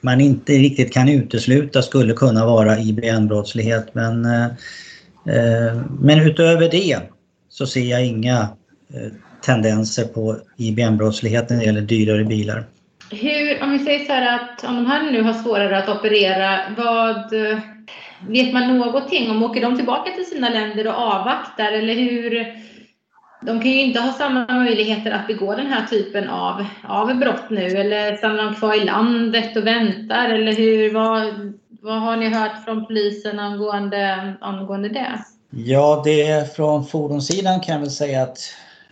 man 0.00 0.20
inte 0.20 0.52
riktigt 0.52 0.92
kan 0.92 1.08
utesluta 1.08 1.82
skulle 1.82 2.12
kunna 2.12 2.46
vara 2.46 2.78
IBN-brottslighet. 2.78 3.86
Men 3.92 4.24
Eh, 4.24 4.46
Eh, 5.28 5.82
men 6.00 6.20
utöver 6.20 6.68
det 6.70 7.00
så 7.48 7.66
ser 7.66 7.90
jag 7.90 8.06
inga 8.06 8.38
eh, 8.94 9.12
tendenser 9.40 10.04
på 10.04 10.36
IBM-brottslighet 10.56 11.50
när 11.50 11.56
det 11.56 11.64
gäller 11.64 11.80
dyrare 11.80 12.24
bilar. 12.24 12.64
Hur, 13.10 13.62
om 13.62 13.72
vi 13.72 13.78
säger 13.78 14.04
så 14.04 14.12
här 14.12 14.34
att 14.34 14.64
om 14.64 14.76
de 14.76 14.86
här 14.86 15.10
nu 15.10 15.22
har 15.22 15.32
svårare 15.32 15.78
att 15.78 15.88
operera, 15.88 16.60
vad 16.76 17.32
eh, 17.32 17.58
vet 18.28 18.52
man 18.52 18.78
någonting 18.78 19.30
om? 19.30 19.42
Åker 19.42 19.60
de 19.60 19.76
tillbaka 19.76 20.10
till 20.10 20.26
sina 20.26 20.48
länder 20.48 20.86
och 20.86 20.94
avvaktar 20.94 21.72
eller 21.72 21.94
hur? 21.94 22.46
De 23.42 23.60
kan 23.60 23.70
ju 23.70 23.82
inte 23.82 24.00
ha 24.00 24.12
samma 24.12 24.46
möjligheter 24.48 25.10
att 25.10 25.26
begå 25.26 25.54
den 25.54 25.66
här 25.66 25.86
typen 25.86 26.28
av, 26.28 26.64
av 26.82 27.14
brott 27.14 27.50
nu 27.50 27.66
eller 27.66 28.16
stannar 28.16 28.44
de 28.44 28.54
kvar 28.54 28.82
i 28.82 28.84
landet 28.84 29.56
och 29.56 29.66
väntar 29.66 30.28
eller 30.28 30.52
hur? 30.52 30.94
Vad, 30.94 31.24
vad 31.86 32.00
har 32.00 32.16
ni 32.16 32.28
hört 32.28 32.64
från 32.64 32.86
polisen 32.86 33.38
angående, 33.38 34.34
angående 34.40 34.88
det? 34.88 35.24
Ja, 35.50 36.02
det 36.04 36.22
är 36.22 36.44
från 36.44 36.86
fordonssidan 36.86 37.60
kan 37.60 37.74
jag 37.74 37.80
väl 37.80 37.90
säga 37.90 38.22
att 38.22 38.38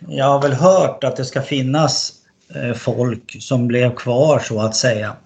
jag 0.09 0.25
har 0.25 0.43
väl 0.43 0.53
hört 0.53 1.05
att 1.05 1.17
det 1.17 1.25
ska 1.25 1.43
finnas 1.43 2.13
eh, 2.55 2.73
folk 2.73 3.37
som 3.43 3.67
blev 3.67 3.95
kvar 3.95 4.39
så 4.39 4.61
att 4.61 4.77
säga. 4.77 5.17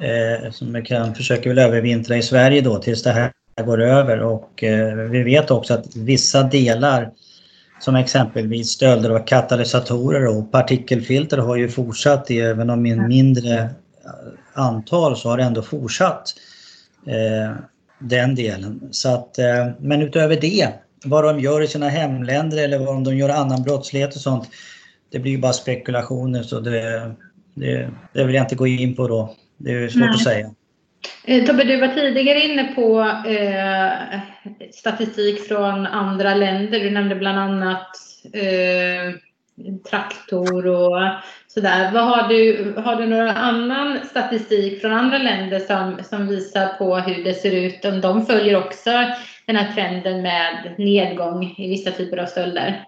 Eh, 0.00 0.50
som 0.50 0.84
kan 0.84 1.14
försöka 1.14 1.48
väl 1.48 1.58
övervintra 1.58 2.16
i 2.16 2.22
Sverige 2.22 2.60
då 2.60 2.78
tills 2.78 3.02
det 3.02 3.12
här 3.12 3.32
går 3.64 3.82
över 3.82 4.20
och 4.20 4.64
eh, 4.64 4.94
vi 4.94 5.22
vet 5.22 5.50
också 5.50 5.74
att 5.74 5.96
vissa 5.96 6.42
delar 6.42 7.10
som 7.80 7.96
exempelvis 7.96 8.70
stölder 8.70 9.10
av 9.10 9.18
katalysatorer 9.18 10.26
och 10.26 10.52
partikelfilter 10.52 11.38
har 11.38 11.56
ju 11.56 11.68
fortsatt 11.68 12.30
även 12.30 12.70
om 12.70 12.86
i 12.86 12.90
en 12.90 13.08
mindre 13.08 13.70
antal 14.54 15.16
så 15.16 15.28
har 15.28 15.36
det 15.36 15.42
ändå 15.42 15.62
fortsatt. 15.62 16.34
Eh, 17.06 17.56
den 17.98 18.34
delen. 18.34 18.88
Så 18.90 19.14
att, 19.14 19.38
eh, 19.38 19.68
men 19.80 20.02
utöver 20.02 20.40
det, 20.40 20.68
vad 21.04 21.24
de 21.24 21.40
gör 21.40 21.62
i 21.62 21.66
sina 21.66 21.88
hemländer 21.88 22.64
eller 22.64 22.78
vad 22.78 23.04
de 23.04 23.16
gör 23.16 23.28
annan 23.28 23.62
brottslighet 23.62 24.14
och 24.14 24.20
sånt, 24.20 24.48
det 25.12 25.18
blir 25.18 25.32
ju 25.32 25.38
bara 25.38 25.52
spekulationer 25.52 26.42
så 26.42 26.60
det, 26.60 27.14
det, 27.54 27.90
det 28.12 28.24
vill 28.24 28.34
jag 28.34 28.44
inte 28.44 28.54
gå 28.54 28.66
in 28.66 28.96
på 28.96 29.08
då. 29.08 29.34
Det 29.56 29.72
är 29.72 29.88
svårt 29.88 30.00
Nej. 30.00 30.10
att 30.10 30.22
säga. 30.22 30.50
Eh, 31.24 31.44
Tobbe, 31.44 31.64
du 31.64 31.80
var 31.80 31.88
tidigare 31.88 32.40
inne 32.40 32.64
på 32.74 33.00
eh, 33.28 34.20
statistik 34.72 35.40
från 35.40 35.86
andra 35.86 36.34
länder. 36.34 36.80
Du 36.80 36.90
nämnde 36.90 37.14
bland 37.14 37.38
annat 37.38 37.96
eh, 38.32 39.14
traktor 39.90 40.66
och 40.66 41.02
sådär. 41.54 41.92
Vad 41.92 42.04
har, 42.04 42.28
du, 42.28 42.74
har 42.76 42.96
du 42.96 43.06
någon 43.06 43.28
annan 43.28 43.98
statistik 44.10 44.80
från 44.80 44.92
andra 44.92 45.18
länder 45.18 45.60
som, 45.60 45.98
som 46.10 46.28
visar 46.28 46.66
på 46.78 46.96
hur 46.96 47.24
det 47.24 47.34
ser 47.34 47.52
ut? 47.52 47.84
Om 47.84 48.00
de 48.00 48.26
följer 48.26 48.56
också 48.56 48.90
den 49.46 49.56
här 49.56 49.72
trenden 49.74 50.22
med 50.22 50.74
nedgång 50.78 51.54
i 51.58 51.68
vissa 51.68 51.90
typer 51.90 52.16
av 52.16 52.26
stölder? 52.26 52.84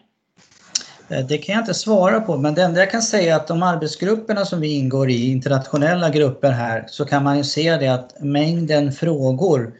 Eh, 1.09 1.27
det 1.27 1.39
kan 1.39 1.55
jag 1.55 1.63
inte 1.63 1.75
svara 1.75 2.21
på, 2.21 2.37
men 2.37 2.55
det 2.55 2.63
enda 2.63 2.81
jag 2.81 2.91
kan 2.91 3.03
säga 3.03 3.35
är 3.35 3.37
att 3.37 3.47
de 3.47 3.63
arbetsgrupperna 3.63 4.45
som 4.45 4.61
vi 4.61 4.75
ingår 4.75 5.11
i, 5.11 5.31
internationella 5.31 6.11
grupper 6.11 6.51
här, 6.51 6.85
så 6.89 7.05
kan 7.05 7.25
man 7.25 7.37
ju 7.37 7.45
se 7.45 7.77
det 7.77 7.89
att 7.89 8.21
mängden 8.21 8.93
frågor 8.93 9.73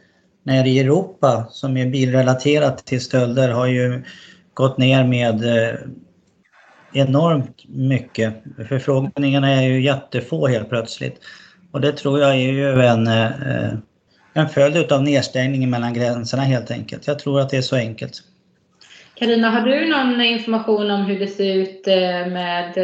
nere 0.43 0.69
i 0.69 0.79
Europa 0.79 1.47
som 1.51 1.77
är 1.77 1.85
bilrelaterat 1.85 2.85
till 2.85 3.01
stölder 3.01 3.49
har 3.49 3.67
ju 3.67 4.03
gått 4.53 4.77
ner 4.77 5.03
med 5.03 5.45
eh, 5.45 5.75
enormt 6.93 7.63
mycket. 7.67 8.43
Förfrågningarna 8.67 9.51
är 9.51 9.61
ju 9.61 9.81
jättefå 9.81 10.47
helt 10.47 10.69
plötsligt. 10.69 11.19
Och 11.71 11.81
det 11.81 11.91
tror 11.91 12.19
jag 12.19 12.29
är 12.29 12.35
ju 12.35 12.81
en, 12.81 13.07
eh, 13.07 13.73
en 14.33 14.49
följd 14.49 14.91
av 14.91 15.03
nedstängningen 15.03 15.69
mellan 15.69 15.93
gränserna 15.93 16.43
helt 16.43 16.71
enkelt. 16.71 17.07
Jag 17.07 17.19
tror 17.19 17.39
att 17.39 17.49
det 17.49 17.57
är 17.57 17.61
så 17.61 17.75
enkelt. 17.75 18.13
Karina, 19.15 19.49
har 19.49 19.61
du 19.61 19.89
någon 19.89 20.21
information 20.21 20.91
om 20.91 21.01
hur 21.01 21.19
det 21.19 21.27
ser 21.27 21.55
ut 21.55 21.87
eh, 21.87 22.31
med 22.31 22.77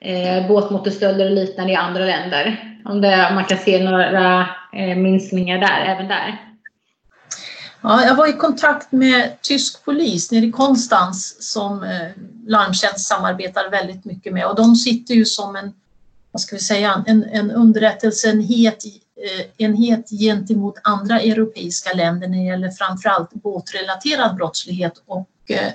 eh, 0.00 0.48
båtmotorstölder 0.48 1.26
och 1.26 1.32
liknande 1.32 1.72
i 1.72 1.76
andra 1.76 2.04
länder? 2.04 2.56
Om, 2.84 3.00
det, 3.00 3.26
om 3.28 3.34
man 3.34 3.44
kan 3.44 3.58
se 3.58 3.84
några 3.84 4.46
minskningar 4.96 5.58
där, 5.58 5.94
även 5.94 6.08
där? 6.08 6.47
Ja, 7.82 8.04
jag 8.04 8.14
var 8.14 8.26
i 8.26 8.32
kontakt 8.32 8.92
med 8.92 9.42
tysk 9.42 9.84
polis 9.84 10.30
nere 10.30 10.44
i 10.44 10.52
Konstans 10.52 11.36
som 11.52 11.82
eh, 11.82 12.08
Larmtjänst 12.46 13.06
samarbetar 13.06 13.70
väldigt 13.70 14.04
mycket 14.04 14.32
med. 14.32 14.46
Och 14.46 14.56
de 14.56 14.76
sitter 14.76 15.14
ju 15.14 15.24
som 15.24 15.56
en, 15.56 15.72
vad 16.32 16.40
ska 16.40 16.56
vi 16.56 16.62
säga, 16.62 17.04
en, 17.06 17.24
en 17.24 17.50
underrättelseenhet 17.50 18.84
eh, 18.84 19.46
enhet 19.66 20.10
gentemot 20.10 20.74
andra 20.82 21.20
europeiska 21.20 21.92
länder 21.92 22.28
när 22.28 22.38
det 22.38 22.44
gäller 22.44 22.70
framförallt 22.70 23.32
båtrelaterad 23.32 24.36
brottslighet. 24.36 25.02
Och 25.06 25.50
eh, 25.50 25.72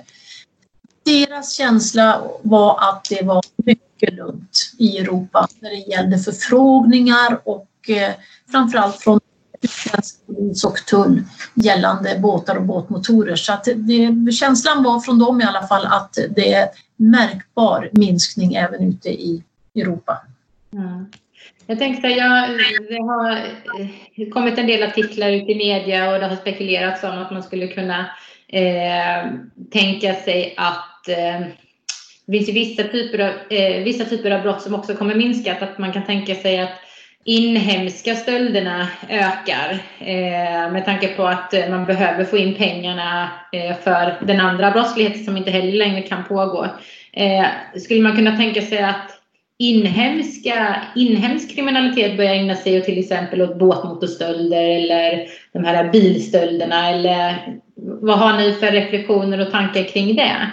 deras 1.04 1.52
känsla 1.54 2.22
var 2.42 2.90
att 2.90 3.06
det 3.10 3.24
var 3.24 3.42
mycket 3.56 4.14
lugnt 4.14 4.72
i 4.78 4.98
Europa 4.98 5.48
när 5.60 5.70
det 5.70 5.76
gällde 5.76 6.18
förfrågningar 6.18 7.40
och 7.44 7.90
eh, 7.90 8.12
framförallt 8.50 8.96
från 8.96 9.20
utländsk 9.64 10.20
vis 10.26 10.64
och 10.64 10.76
tunn 10.76 11.26
gällande 11.54 12.18
båtar 12.18 12.56
och 12.56 12.62
båtmotorer. 12.62 13.36
Så 13.36 13.52
att 13.52 13.64
det, 13.64 14.32
känslan 14.32 14.82
var 14.82 15.00
från 15.00 15.18
dem 15.18 15.40
i 15.40 15.44
alla 15.44 15.66
fall 15.66 15.86
att 15.86 16.18
det 16.36 16.52
är 16.52 16.68
märkbar 16.96 17.90
minskning 17.92 18.54
även 18.54 18.82
ute 18.82 19.08
i 19.08 19.42
Europa. 19.76 20.18
Mm. 20.72 21.06
Jag 21.66 21.78
tänkte, 21.78 22.08
jag, 22.08 22.48
det 22.88 23.02
har 23.02 23.30
eh, 23.30 24.28
kommit 24.32 24.58
en 24.58 24.66
del 24.66 24.82
artiklar 24.82 25.30
ut 25.30 25.48
i 25.48 25.54
media 25.54 26.10
och 26.10 26.20
det 26.20 26.26
har 26.26 26.36
spekulerats 26.36 27.04
om 27.04 27.18
att 27.18 27.30
man 27.30 27.42
skulle 27.42 27.68
kunna 27.68 28.06
eh, 28.48 29.30
tänka 29.72 30.14
sig 30.14 30.54
att 30.56 31.08
eh, 31.08 31.46
det 32.26 32.32
finns 32.32 32.48
vissa 32.48 32.82
typer, 32.82 33.18
av, 33.18 33.52
eh, 33.52 33.84
vissa 33.84 34.04
typer 34.04 34.30
av 34.30 34.42
brott 34.42 34.62
som 34.62 34.74
också 34.74 34.94
kommer 34.94 35.14
minska. 35.14 35.56
Att 35.60 35.78
man 35.78 35.92
kan 35.92 36.06
tänka 36.06 36.34
sig 36.34 36.60
att 36.60 36.70
inhemska 37.24 38.14
stölderna 38.14 38.88
ökar 39.08 39.82
eh, 39.98 40.72
med 40.72 40.84
tanke 40.84 41.08
på 41.08 41.26
att 41.26 41.54
man 41.70 41.84
behöver 41.84 42.24
få 42.24 42.36
in 42.36 42.54
pengarna 42.54 43.30
eh, 43.52 43.76
för 43.76 44.26
den 44.26 44.40
andra 44.40 44.70
brottsligheten 44.70 45.24
som 45.24 45.36
inte 45.36 45.50
heller 45.50 45.72
längre 45.72 46.02
kan 46.02 46.24
pågå. 46.24 46.66
Eh, 47.12 47.46
skulle 47.80 48.02
man 48.02 48.16
kunna 48.16 48.36
tänka 48.36 48.62
sig 48.62 48.78
att 48.78 49.10
inhemska, 49.58 50.76
inhemsk 50.94 51.54
kriminalitet 51.54 52.16
börjar 52.16 52.34
ägna 52.34 52.56
sig 52.56 52.78
åt 52.78 52.84
till 52.84 52.98
exempel 52.98 53.42
åt 53.42 53.58
båtmotorstölder 53.58 54.62
eller 54.62 55.26
de 55.52 55.64
här 55.64 55.90
bilstölderna 55.92 56.90
eller 56.90 57.54
vad 57.76 58.18
har 58.18 58.38
ni 58.38 58.52
för 58.52 58.66
reflektioner 58.66 59.40
och 59.40 59.50
tankar 59.50 59.82
kring 59.82 60.16
det? 60.16 60.50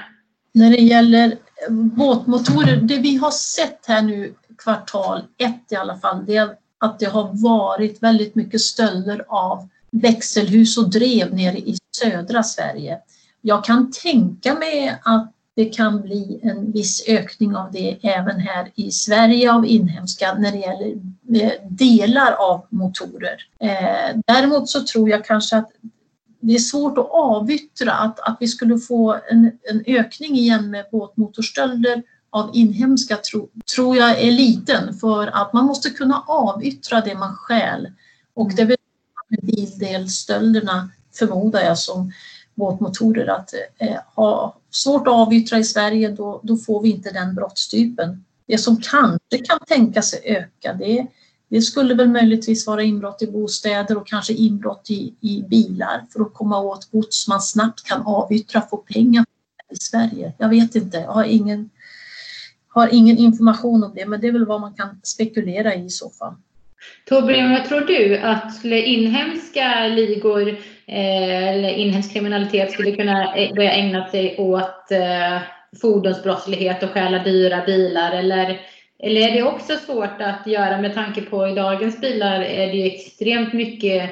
När 0.54 0.70
det 0.70 0.82
gäller 0.84 1.34
båtmotorer, 1.70 2.76
det 2.76 2.98
vi 2.98 3.16
har 3.16 3.32
sett 3.32 3.86
här 3.88 4.02
nu 4.02 4.34
kvartal 4.64 5.22
ett 5.38 5.72
i 5.72 5.76
alla 5.76 5.98
fall, 5.98 6.26
det 6.26 6.38
är 6.38 6.50
att 6.82 7.00
det 7.00 7.06
har 7.06 7.30
varit 7.34 8.04
väldigt 8.04 8.36
mycket 8.36 8.62
stölder 8.62 9.26
av 9.28 9.70
växelhus 9.92 10.78
och 10.78 10.90
drev 10.90 11.36
nere 11.36 11.58
i 11.58 11.78
södra 11.98 12.44
Sverige. 12.44 13.00
Jag 13.42 13.64
kan 13.64 13.92
tänka 13.92 14.54
mig 14.54 15.00
att 15.04 15.34
det 15.56 15.66
kan 15.66 16.02
bli 16.02 16.40
en 16.44 16.72
viss 16.72 17.08
ökning 17.08 17.56
av 17.56 17.72
det 17.72 17.98
även 18.02 18.40
här 18.40 18.72
i 18.76 18.92
Sverige 18.92 19.54
av 19.54 19.66
inhemska 19.66 20.34
när 20.34 20.52
det 20.52 20.58
gäller 20.58 20.96
eh, 21.44 21.52
delar 21.70 22.32
av 22.32 22.66
motorer. 22.70 23.38
Eh, 23.60 24.20
däremot 24.28 24.70
så 24.70 24.84
tror 24.84 25.10
jag 25.10 25.26
kanske 25.26 25.58
att 25.58 25.72
det 26.40 26.54
är 26.54 26.60
svårt 26.60 26.98
att 26.98 27.10
avyttra 27.12 27.92
att, 27.92 28.20
att 28.20 28.38
vi 28.40 28.48
skulle 28.48 28.78
få 28.78 29.20
en, 29.30 29.52
en 29.64 29.84
ökning 29.88 30.36
igen 30.36 30.70
med 30.72 30.86
båtmotorstölder 30.92 32.04
av 32.32 32.50
inhemska 32.54 33.18
tro, 33.18 33.50
tror 33.76 33.98
jag 33.98 34.22
är 34.22 34.32
liten 34.32 34.94
för 34.94 35.28
att 35.28 35.54
man 35.54 35.66
måste 35.66 35.90
kunna 35.90 36.24
avyttra 36.28 37.02
det 37.02 37.16
man 37.16 37.36
stjäl. 37.36 37.92
Och 38.34 38.52
det 38.56 38.62
är 38.62 38.66
väl 38.66 38.78
bildelsstölderna 39.42 40.90
förmodar 41.14 41.62
jag 41.62 41.78
som 41.78 42.12
båtmotorer 42.56 43.28
att 43.28 43.54
eh, 43.78 43.98
ha 44.16 44.56
svårt 44.72 45.08
att 45.08 45.14
avyttra 45.14 45.60
i 45.60 45.64
Sverige 45.64 46.10
då, 46.10 46.40
då 46.44 46.58
får 46.58 46.82
vi 46.82 46.90
inte 46.90 47.12
den 47.12 47.36
brottstypen. 47.36 48.26
Det 48.46 48.58
som 48.58 48.78
kanske 48.78 49.38
kan 49.38 49.60
tänka 49.68 50.02
sig 50.02 50.20
öka 50.26 50.74
det, 50.74 51.08
det 51.50 51.62
skulle 51.62 51.94
väl 51.94 52.10
möjligtvis 52.10 52.68
vara 52.68 52.84
inbrott 52.84 53.22
i 53.22 53.28
bostäder 53.28 53.98
och 53.98 54.08
kanske 54.08 54.34
inbrott 54.34 54.90
i, 54.90 55.14
i 55.22 55.44
bilar 55.50 56.06
för 56.14 56.22
att 56.22 56.34
komma 56.34 56.60
åt 56.60 56.92
gods 56.92 57.28
man 57.28 57.42
snabbt 57.42 57.84
kan 57.84 58.02
avyttra, 58.02 58.62
få 58.62 58.78
pengar 58.78 59.26
i 59.72 59.76
Sverige. 59.76 60.34
Jag 60.38 60.50
vet 60.50 60.76
inte, 60.76 60.98
jag 60.98 61.12
har 61.12 61.24
ingen, 61.24 61.70
har 62.74 62.90
ingen 62.92 63.18
information 63.18 63.84
om 63.84 63.94
det 63.96 64.06
men 64.06 64.22
det 64.22 64.28
är 64.28 64.32
väl 64.32 64.46
vad 64.46 64.62
man 64.62 64.74
kan 64.74 65.00
spekulera 65.04 65.76
i 65.76 65.86
i 65.86 65.90
så 65.90 66.10
fall. 66.10 66.34
Torbjörn, 67.06 67.52
vad 67.52 67.66
tror 67.66 67.82
du 67.82 68.18
att 68.18 68.64
inhemska 68.64 69.88
ligor 69.88 70.50
eh, 70.88 71.48
eller 71.48 71.70
inhemsk 71.70 72.14
kriminalitet 72.14 72.72
skulle 72.72 72.92
kunna 72.92 73.36
eh, 73.36 73.56
börja 73.56 73.72
ägna 73.72 74.08
sig 74.08 74.36
åt 74.38 74.92
eh, 74.92 75.42
fordonsbrottslighet 75.82 76.84
och 76.84 76.90
stjäla 76.90 77.24
dyra 77.24 77.66
bilar? 77.66 78.12
Eller, 78.12 78.60
eller 79.00 79.22
är 79.22 79.32
det 79.32 79.44
också 79.44 79.74
svårt 79.78 80.22
att 80.22 80.48
göra 80.48 80.82
med 80.82 80.94
tanke 80.94 81.22
på 81.22 81.48
i 81.48 81.56
dagens 81.56 82.02
bilar 82.02 82.42
är 82.42 82.68
det 82.68 82.78
ju 82.78 82.86
extremt 82.86 83.54
mycket 83.54 84.10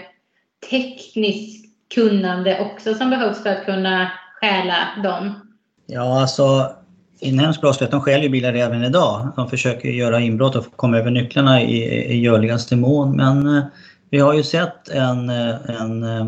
tekniskt 0.70 1.66
kunnande 1.96 2.60
också 2.60 2.94
som 2.94 3.10
behövs 3.10 3.44
för 3.44 3.50
att 3.50 3.66
kunna 3.66 4.12
stjäla 4.42 4.76
dem? 5.04 5.56
Ja, 5.86 6.22
alltså 6.22 6.76
inhemsk 7.20 7.62
brottslighet, 7.62 7.92
de 7.92 8.02
stjäl 8.02 8.24
ju 8.24 8.30
bilar 8.30 8.54
även 8.54 8.84
idag. 8.84 9.28
De 9.36 9.50
försöker 9.50 9.90
göra 9.90 10.20
inbrott 10.20 10.56
och 10.56 10.66
komma 10.76 10.98
över 10.98 11.12
nycklarna 11.12 11.62
i, 11.62 11.84
i 12.14 12.20
görligaste 12.20 12.76
mån. 12.76 13.18
Men 13.18 13.58
eh, 13.58 13.64
vi 14.10 14.20
har 14.20 14.34
ju 14.34 14.44
sett 14.44 14.90
en, 14.90 15.30
eh, 15.30 15.56
en, 15.82 16.04
eh, 16.04 16.28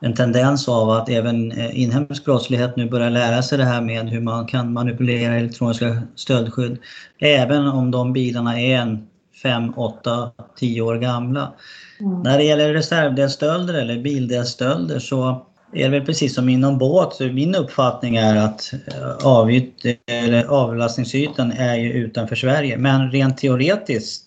en 0.00 0.14
tendens 0.14 0.68
av 0.68 0.90
att 0.90 1.08
även 1.08 1.52
inhemsk 1.72 2.24
brottslighet 2.24 2.76
nu 2.76 2.90
börjar 2.90 3.10
lära 3.10 3.42
sig 3.42 3.58
det 3.58 3.64
här 3.64 3.80
med 3.80 4.08
hur 4.08 4.20
man 4.20 4.46
kan 4.46 4.72
manipulera 4.72 5.34
elektroniska 5.34 6.02
stöldskydd. 6.14 6.78
Även 7.18 7.68
om 7.68 7.90
de 7.90 8.12
bilarna 8.12 8.60
är 8.60 8.76
en 8.76 9.06
5, 9.42 9.72
8, 9.76 10.30
10 10.56 10.80
år 10.80 10.96
gamla. 10.96 11.52
Mm. 12.00 12.22
När 12.22 12.38
det 12.38 12.44
gäller 12.44 12.72
reservdelsstölder 12.72 13.74
eller 13.74 14.02
bildelsstölder 14.02 14.98
så 14.98 15.46
är 15.72 15.82
det 15.82 15.88
väl 15.88 16.06
precis 16.06 16.34
som 16.34 16.48
inom 16.48 16.78
båt. 16.78 17.20
Min 17.20 17.54
uppfattning 17.54 18.16
är 18.16 18.36
att 18.36 18.72
eh, 18.86 19.26
avyt, 19.26 19.84
eller 20.06 20.44
avlastningsytan 20.44 21.52
är 21.52 21.76
ju 21.76 21.92
utanför 21.92 22.36
Sverige. 22.36 22.76
Men 22.76 23.10
rent 23.10 23.38
teoretiskt 23.38 24.24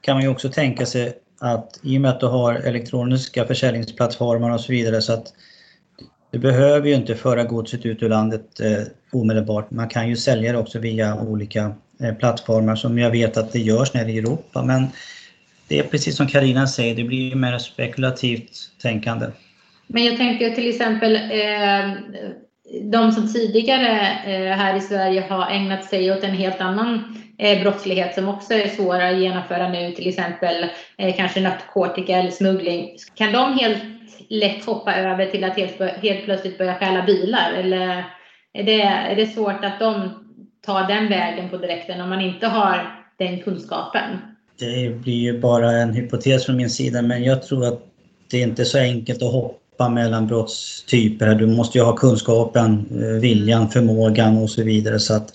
kan 0.00 0.16
man 0.16 0.22
ju 0.22 0.28
också 0.28 0.48
tänka 0.48 0.86
sig 0.86 1.12
att 1.40 1.80
i 1.82 1.96
och 1.96 2.00
med 2.00 2.10
att 2.10 2.20
du 2.20 2.26
har 2.26 2.54
elektroniska 2.54 3.46
försäljningsplattformar 3.46 4.50
och 4.50 4.60
så 4.60 4.72
vidare 4.72 5.02
så 5.02 5.12
att 5.12 5.32
du 6.30 6.38
behöver 6.38 6.88
ju 6.88 6.94
inte 6.94 7.14
föra 7.14 7.44
godset 7.44 7.86
ut 7.86 8.02
ur 8.02 8.08
landet 8.08 8.60
eh, 8.60 8.82
omedelbart. 9.12 9.70
Man 9.70 9.88
kan 9.88 10.08
ju 10.08 10.16
sälja 10.16 10.52
det 10.52 10.58
också 10.58 10.78
via 10.78 11.20
olika 11.20 11.74
eh, 12.00 12.14
plattformar 12.14 12.76
som 12.76 12.98
jag 12.98 13.10
vet 13.10 13.36
att 13.36 13.52
det 13.52 13.58
görs 13.58 13.94
nere 13.94 14.12
i 14.12 14.18
Europa. 14.18 14.62
Men 14.62 14.86
det 15.68 15.78
är 15.78 15.82
precis 15.82 16.16
som 16.16 16.26
Karina 16.26 16.66
säger, 16.66 16.94
det 16.94 17.04
blir 17.04 17.28
ju 17.28 17.34
mer 17.34 17.58
spekulativt 17.58 18.50
tänkande. 18.82 19.26
Men 19.86 20.04
jag 20.04 20.16
tänker 20.16 20.50
till 20.50 20.68
exempel 20.68 21.16
eh, 21.16 21.90
de 22.82 23.12
som 23.12 23.32
tidigare 23.32 23.98
eh, 24.26 24.56
här 24.56 24.76
i 24.76 24.80
Sverige 24.80 25.24
har 25.28 25.50
ägnat 25.50 25.84
sig 25.84 26.12
åt 26.12 26.24
en 26.24 26.34
helt 26.34 26.60
annan 26.60 27.16
eh, 27.38 27.62
brottslighet 27.62 28.14
som 28.14 28.28
också 28.28 28.54
är 28.54 28.68
svårare 28.68 29.10
att 29.10 29.20
genomföra 29.20 29.68
nu, 29.68 29.92
till 29.92 30.08
exempel 30.08 30.66
eh, 30.98 31.16
kanske 31.16 31.40
narkotika 31.40 32.18
eller 32.18 32.30
smuggling. 32.30 32.96
Kan 33.14 33.32
de 33.32 33.58
helt 33.58 33.82
lätt 34.28 34.64
hoppa 34.64 34.94
över 34.94 35.26
till 35.26 35.44
att 35.44 35.56
helt, 35.56 35.80
helt 36.02 36.24
plötsligt 36.24 36.58
börja 36.58 36.74
stjäla 36.74 37.02
bilar? 37.02 37.52
Eller 37.52 38.04
är 38.52 38.62
det, 38.62 38.82
är 38.82 39.16
det 39.16 39.26
svårt 39.26 39.64
att 39.64 39.80
de 39.80 40.10
tar 40.66 40.88
den 40.88 41.08
vägen 41.08 41.50
på 41.50 41.56
direkten 41.56 42.00
om 42.00 42.08
man 42.08 42.20
inte 42.20 42.46
har 42.46 43.04
den 43.18 43.40
kunskapen? 43.40 44.18
Det 44.58 45.00
blir 45.02 45.14
ju 45.14 45.40
bara 45.40 45.70
en 45.70 45.94
hypotes 45.94 46.46
från 46.46 46.56
min 46.56 46.70
sida, 46.70 47.02
men 47.02 47.24
jag 47.24 47.42
tror 47.42 47.66
att 47.66 47.82
det 48.30 48.38
är 48.38 48.42
inte 48.42 48.64
så 48.64 48.78
enkelt 48.78 49.22
att 49.22 49.32
hoppa 49.32 49.63
hoppa 49.74 49.88
mellan 49.88 50.26
brottstyper. 50.26 51.34
Du 51.34 51.46
måste 51.46 51.78
ju 51.78 51.84
ha 51.84 51.96
kunskapen, 51.96 52.86
eh, 52.90 53.20
viljan, 53.20 53.68
förmågan 53.68 54.42
och 54.42 54.50
så 54.50 54.62
vidare. 54.62 54.98
Så 54.98 55.14
att 55.14 55.28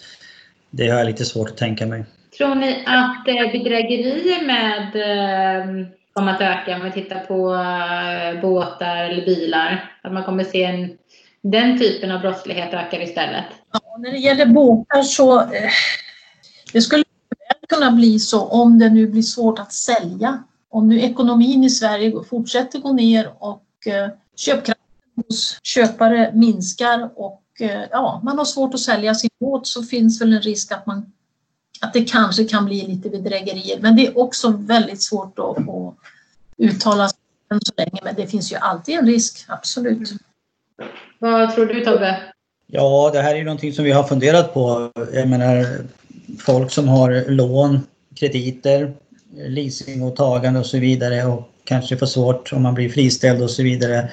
det 0.71 0.89
har 0.89 0.97
jag 0.97 1.07
lite 1.07 1.25
svårt 1.25 1.49
att 1.49 1.57
tänka 1.57 1.85
mig. 1.85 2.05
Tror 2.37 2.55
ni 2.55 2.83
att 2.85 3.27
eh, 3.27 3.51
bedrägerier 3.51 4.45
med 4.45 4.95
eh, 4.95 5.87
kommer 6.13 6.33
att 6.33 6.41
öka 6.41 6.75
om 6.75 6.83
vi 6.83 6.91
tittar 6.91 7.19
på 7.19 7.37
båtar 8.41 8.95
eller 8.95 9.25
bilar? 9.25 9.93
Att 10.03 10.13
man 10.13 10.23
kommer 10.23 10.43
se 10.43 10.63
en, 10.63 10.89
den 11.41 11.79
typen 11.79 12.11
av 12.11 12.21
brottslighet 12.21 12.73
ökar 12.73 13.01
istället? 13.01 13.45
Ja, 13.73 13.97
när 13.99 14.11
det 14.11 14.17
gäller 14.17 14.45
båtar 14.45 15.01
så 15.01 15.43
det 16.73 16.81
skulle 16.81 17.03
kunna 17.69 17.91
bli 17.91 18.19
så 18.19 18.41
om 18.41 18.79
det 18.79 18.89
nu 18.89 19.07
blir 19.07 19.21
svårt 19.21 19.59
att 19.59 19.73
sälja. 19.73 20.43
Om 20.69 20.87
nu 20.87 21.01
ekonomin 21.01 21.63
i 21.63 21.69
Sverige 21.69 22.13
fortsätter 22.29 22.79
gå 22.79 22.93
ner 22.93 23.29
och 23.39 23.63
köpkraften 24.39 24.75
hos 25.27 25.59
köpare 25.63 26.31
minskar 26.33 27.09
och 27.15 27.43
eh, 27.59 27.81
ja, 27.91 28.21
man 28.23 28.37
har 28.37 28.45
svårt 28.45 28.73
att 28.73 28.79
sälja 28.79 29.15
sin 29.15 29.29
båt 29.39 29.67
så 29.67 29.83
finns 29.83 30.21
väl 30.21 30.33
en 30.33 30.41
risk 30.41 30.71
att, 30.71 30.85
man, 30.85 31.11
att 31.81 31.93
det 31.93 32.03
kanske 32.03 32.43
kan 32.43 32.65
bli 32.65 32.87
lite 32.87 33.09
bedrägerier. 33.09 33.79
Men 33.81 33.95
det 33.95 34.07
är 34.07 34.17
också 34.17 34.49
väldigt 34.49 35.03
svårt 35.03 35.39
att, 35.39 35.69
att 35.69 35.95
uttala 36.57 37.09
sig 37.09 37.19
än 37.51 37.59
så 37.61 37.73
länge. 37.77 37.99
Men 38.03 38.15
det 38.15 38.27
finns 38.27 38.51
ju 38.51 38.55
alltid 38.55 38.99
en 38.99 39.05
risk, 39.05 39.45
absolut. 39.47 40.09
Vad 41.19 41.55
tror 41.55 41.65
du 41.65 41.85
Tobbe? 41.85 42.21
Ja, 42.67 43.09
det 43.13 43.21
här 43.21 43.33
är 43.33 43.37
ju 43.37 43.43
någonting 43.43 43.73
som 43.73 43.85
vi 43.85 43.91
har 43.91 44.03
funderat 44.03 44.53
på. 44.53 44.91
Jag 45.13 45.27
menar, 45.27 45.65
folk 46.39 46.71
som 46.71 46.87
har 46.87 47.29
lån, 47.29 47.79
krediter, 48.15 48.93
leasingåtagande 49.35 50.59
och 50.59 50.65
så 50.65 50.79
vidare 50.79 51.25
och 51.25 51.49
kanske 51.69 51.97
får 51.97 52.05
svårt 52.05 52.53
om 52.53 52.63
man 52.63 52.73
blir 52.73 52.89
friställd 52.89 53.41
och 53.41 53.51
så 53.51 53.63
vidare. 53.63 54.09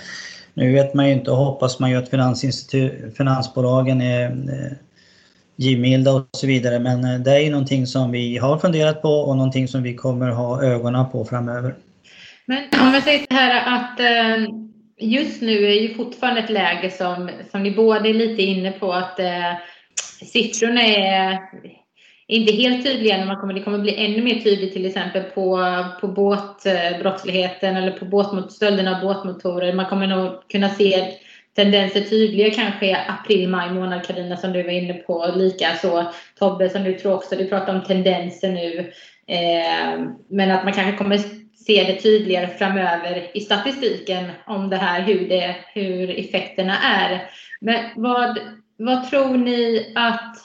Nu 0.55 0.73
vet 0.73 0.95
man 0.95 1.07
ju 1.07 1.13
inte 1.13 1.31
och 1.31 1.37
hoppas 1.37 1.79
man 1.79 1.91
ju 1.91 1.97
att 1.97 2.09
finansbolagen 3.17 4.01
är 4.01 4.25
eh, 4.25 4.73
givmilda 5.57 6.13
och 6.13 6.29
så 6.33 6.47
vidare 6.47 6.79
men 6.79 7.05
eh, 7.05 7.21
det 7.21 7.31
är 7.31 7.41
ju 7.41 7.51
någonting 7.51 7.87
som 7.87 8.11
vi 8.11 8.39
har 8.39 8.59
funderat 8.59 9.03
på 9.03 9.09
och 9.09 9.37
någonting 9.37 9.69
som 9.69 9.83
vi 9.83 9.95
kommer 9.95 10.31
ha 10.31 10.63
ögonen 10.63 11.11
på 11.11 11.25
framöver. 11.25 11.75
Men 12.47 12.59
om 12.81 12.95
jag 12.95 13.03
säger 13.03 13.27
så 13.31 13.35
här 13.35 13.77
att 13.77 14.01
eh, 14.01 14.55
just 14.99 15.43
nu 15.43 15.67
är 15.67 15.81
ju 15.81 15.95
fortfarande 15.95 16.41
ett 16.41 16.51
läge 16.51 16.91
som, 16.91 17.31
som 17.51 17.63
ni 17.63 17.71
båda 17.71 18.09
är 18.09 18.15
lite 18.15 18.43
inne 18.43 18.73
på 18.73 18.93
att 18.93 19.21
siffrorna 20.33 20.83
är 20.83 21.39
inte 22.29 22.53
helt 22.53 22.85
tydliga, 22.85 23.19
men 23.19 23.27
man 23.27 23.37
kommer, 23.37 23.55
det 23.55 23.63
kommer 23.63 23.79
bli 23.79 24.05
ännu 24.05 24.23
mer 24.23 24.41
tydligt 24.41 24.73
till 24.73 24.87
exempel 24.87 25.23
på, 25.23 25.61
på 26.01 26.09
båtbrottsligheten 26.09 27.77
eh, 27.77 27.83
eller 27.83 27.93
på 27.93 28.05
båtmot, 28.05 28.53
stölderna 28.53 28.97
av 28.97 29.03
båtmotorer. 29.03 29.73
Man 29.73 29.87
kommer 29.87 30.07
nog 30.07 30.49
kunna 30.49 30.69
se 30.69 31.13
tendenser 31.57 32.01
tydligare 32.01 32.51
kanske 32.51 32.87
i 32.87 32.97
april, 33.09 33.49
maj 33.49 33.71
månad 33.71 34.07
Karina 34.07 34.37
som 34.37 34.53
du 34.53 34.63
var 34.63 34.71
inne 34.71 34.95
på. 34.95 35.33
Lika 35.37 35.77
så 35.77 36.05
Tobbe 36.39 36.69
som 36.69 36.85
du 36.85 36.95
tror 36.95 37.15
också, 37.15 37.37
du 37.37 37.49
pratar 37.49 37.75
om 37.75 37.85
tendenser 37.85 38.51
nu. 38.51 38.93
Eh, 39.29 40.01
men 40.29 40.51
att 40.51 40.65
man 40.65 40.73
kanske 40.73 40.97
kommer 40.97 41.19
se 41.67 41.85
det 41.85 42.01
tydligare 42.01 42.49
framöver 42.49 43.31
i 43.35 43.41
statistiken 43.41 44.31
om 44.47 44.71
det 44.71 44.77
här, 44.77 45.03
hur, 45.03 45.29
det, 45.29 45.57
hur 45.75 46.19
effekterna 46.21 46.79
är. 46.83 47.31
Men 47.61 47.85
vad, 47.97 48.39
vad 48.77 49.11
tror 49.11 49.37
ni 49.37 49.93
att 49.95 50.37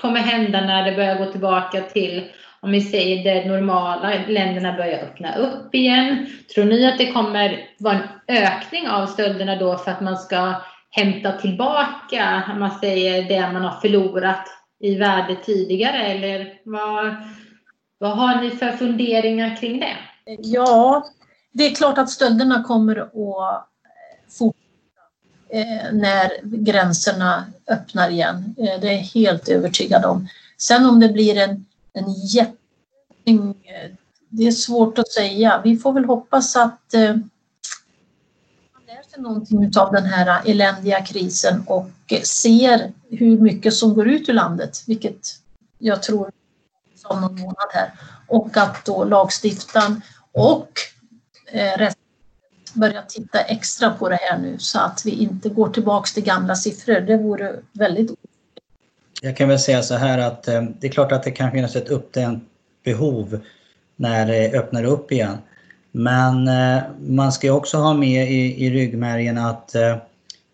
kommer 0.00 0.20
hända 0.20 0.60
när 0.60 0.90
det 0.90 0.96
börjar 0.96 1.18
gå 1.18 1.32
tillbaka 1.32 1.80
till, 1.80 2.30
om 2.60 2.70
vi 2.70 2.80
säger 2.80 3.24
det 3.24 3.48
normala, 3.48 4.12
länderna 4.28 4.72
börjar 4.72 4.98
öppna 4.98 5.36
upp 5.36 5.74
igen? 5.74 6.26
Tror 6.54 6.64
ni 6.64 6.86
att 6.86 6.98
det 6.98 7.12
kommer 7.12 7.68
vara 7.78 7.94
en 7.94 8.36
ökning 8.36 8.88
av 8.88 9.06
stölderna 9.06 9.56
då 9.56 9.78
för 9.78 9.90
att 9.90 10.00
man 10.00 10.16
ska 10.16 10.54
hämta 10.90 11.32
tillbaka, 11.32 12.42
om 12.52 12.60
man 12.60 12.70
säger 12.70 13.28
det 13.28 13.52
man 13.52 13.64
har 13.64 13.80
förlorat 13.80 14.46
i 14.80 14.94
värde 14.94 15.36
tidigare? 15.44 16.06
Eller 16.06 16.60
vad, 16.64 17.14
vad 17.98 18.10
har 18.10 18.42
ni 18.42 18.50
för 18.50 18.72
funderingar 18.72 19.56
kring 19.56 19.80
det? 19.80 19.96
Ja, 20.38 21.04
det 21.52 21.66
är 21.66 21.74
klart 21.74 21.98
att 21.98 22.10
stölderna 22.10 22.62
kommer 22.62 22.96
att 22.96 23.68
fortsätta 24.38 24.67
Eh, 25.50 25.92
när 25.92 26.40
gränserna 26.42 27.46
öppnar 27.66 28.10
igen. 28.10 28.54
Eh, 28.58 28.80
det 28.80 28.88
är 28.88 28.92
jag 28.92 28.98
helt 28.98 29.48
övertygad 29.48 30.04
om. 30.04 30.28
Sen 30.58 30.86
om 30.86 31.00
det 31.00 31.08
blir 31.08 31.36
en, 31.36 31.66
en 31.92 32.12
jätteökning, 32.12 33.64
eh, 33.64 33.90
det 34.28 34.46
är 34.46 34.52
svårt 34.52 34.98
att 34.98 35.08
säga. 35.08 35.60
Vi 35.64 35.76
får 35.76 35.92
väl 35.92 36.04
hoppas 36.04 36.56
att 36.56 36.94
man 38.72 38.82
lär 38.86 39.10
sig 39.10 39.22
någonting 39.22 39.72
av 39.76 39.92
den 39.92 40.04
här 40.04 40.42
eländiga 40.46 41.04
krisen 41.04 41.62
och 41.66 41.90
ser 42.24 42.92
hur 43.10 43.38
mycket 43.38 43.74
som 43.74 43.94
går 43.94 44.08
ut 44.08 44.28
ur 44.28 44.32
landet, 44.32 44.82
vilket 44.86 45.26
jag 45.78 46.02
tror 46.02 46.30
om 47.04 47.20
någon 47.20 47.40
månad 47.40 47.68
här. 47.72 47.92
Och 48.26 48.56
att 48.56 48.84
då 48.84 49.04
lagstiftaren 49.04 50.02
och 50.32 50.70
eh, 51.46 51.78
börja 52.74 53.02
titta 53.02 53.40
extra 53.40 53.90
på 53.90 54.08
det 54.08 54.18
här 54.20 54.38
nu 54.38 54.58
så 54.58 54.78
att 54.78 55.02
vi 55.04 55.10
inte 55.10 55.48
går 55.48 55.68
tillbaks 55.68 56.14
till 56.14 56.24
gamla 56.24 56.54
siffror. 56.54 57.00
Det 57.00 57.16
vore 57.16 57.56
väldigt 57.72 58.10
Jag 59.22 59.36
kan 59.36 59.48
väl 59.48 59.58
säga 59.58 59.82
så 59.82 59.94
här 59.94 60.18
att 60.18 60.48
eh, 60.48 60.62
det 60.80 60.86
är 60.86 60.90
klart 60.90 61.12
att 61.12 61.22
det 61.22 61.30
kan 61.30 61.52
finnas 61.52 61.76
ett 61.76 61.88
uppdämt 61.88 62.44
behov 62.84 63.40
när 63.96 64.26
det 64.26 64.58
öppnar 64.58 64.84
upp 64.84 65.12
igen. 65.12 65.38
Men 65.92 66.48
eh, 66.48 66.82
man 67.00 67.32
ska 67.32 67.52
också 67.52 67.76
ha 67.76 67.94
med 67.94 68.32
i, 68.32 68.66
i 68.66 68.70
ryggmärgen 68.70 69.38
att 69.38 69.74
eh, 69.74 69.96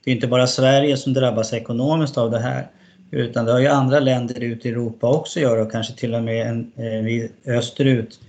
det 0.04 0.10
är 0.10 0.14
inte 0.14 0.26
bara 0.26 0.46
Sverige 0.46 0.96
som 0.96 1.12
drabbas 1.12 1.52
ekonomiskt 1.52 2.18
av 2.18 2.30
det 2.30 2.40
här. 2.40 2.66
Utan 3.10 3.44
det 3.44 3.52
har 3.52 3.60
ju 3.60 3.68
andra 3.68 4.00
länder 4.00 4.40
ute 4.40 4.68
i 4.68 4.70
Europa 4.70 5.08
också 5.08 5.40
göra 5.40 5.62
och 5.62 5.72
kanske 5.72 5.94
till 5.94 6.14
och 6.14 6.22
med 6.22 6.46
en, 6.46 6.72
österut. 7.46 8.20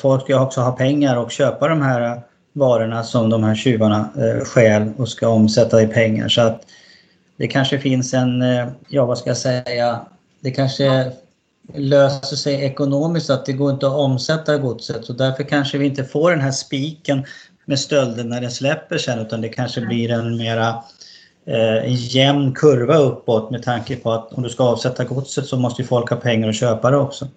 Folk 0.00 0.22
ska 0.22 0.40
också 0.40 0.60
ha 0.60 0.72
pengar 0.72 1.16
och 1.16 1.30
köpa 1.30 1.68
de 1.68 1.82
här 1.82 2.22
varorna 2.58 3.04
som 3.04 3.30
de 3.30 3.44
här 3.44 3.54
tjuvarna 3.54 4.08
eh, 4.16 4.44
stjäl 4.44 4.92
och 4.96 5.08
ska 5.08 5.28
omsätta 5.28 5.82
i 5.82 5.86
pengar. 5.86 6.28
Så 6.28 6.40
att 6.40 6.62
det 7.36 7.48
kanske 7.48 7.78
finns 7.78 8.14
en, 8.14 8.42
eh, 8.42 8.68
ja 8.88 9.06
vad 9.06 9.18
ska 9.18 9.30
jag 9.30 9.36
säga, 9.36 10.00
det 10.40 10.50
kanske 10.50 11.12
löser 11.74 12.36
sig 12.36 12.64
ekonomiskt 12.64 13.30
att 13.30 13.46
det 13.46 13.52
går 13.52 13.70
inte 13.70 13.86
att 13.86 13.92
omsätta 13.92 14.58
godset 14.58 15.08
och 15.08 15.16
därför 15.16 15.42
kanske 15.42 15.78
vi 15.78 15.86
inte 15.86 16.04
får 16.04 16.30
den 16.30 16.40
här 16.40 16.50
spiken 16.50 17.24
med 17.64 17.78
stölder 17.78 18.24
när 18.24 18.40
det 18.40 18.50
släpper 18.50 18.98
sen 18.98 19.18
utan 19.18 19.40
det 19.40 19.48
kanske 19.48 19.80
blir 19.80 20.10
en 20.10 20.36
mera 20.36 20.68
eh, 21.46 21.84
en 21.84 21.94
jämn 21.94 22.54
kurva 22.54 22.96
uppåt 22.96 23.50
med 23.50 23.62
tanke 23.62 23.96
på 23.96 24.12
att 24.12 24.32
om 24.32 24.42
du 24.42 24.48
ska 24.48 24.64
avsätta 24.64 25.04
godset 25.04 25.46
så 25.46 25.56
måste 25.56 25.84
folk 25.84 26.10
ha 26.10 26.16
pengar 26.16 26.48
att 26.48 26.56
köpa 26.56 26.90
det 26.90 26.96
också. 26.96 27.28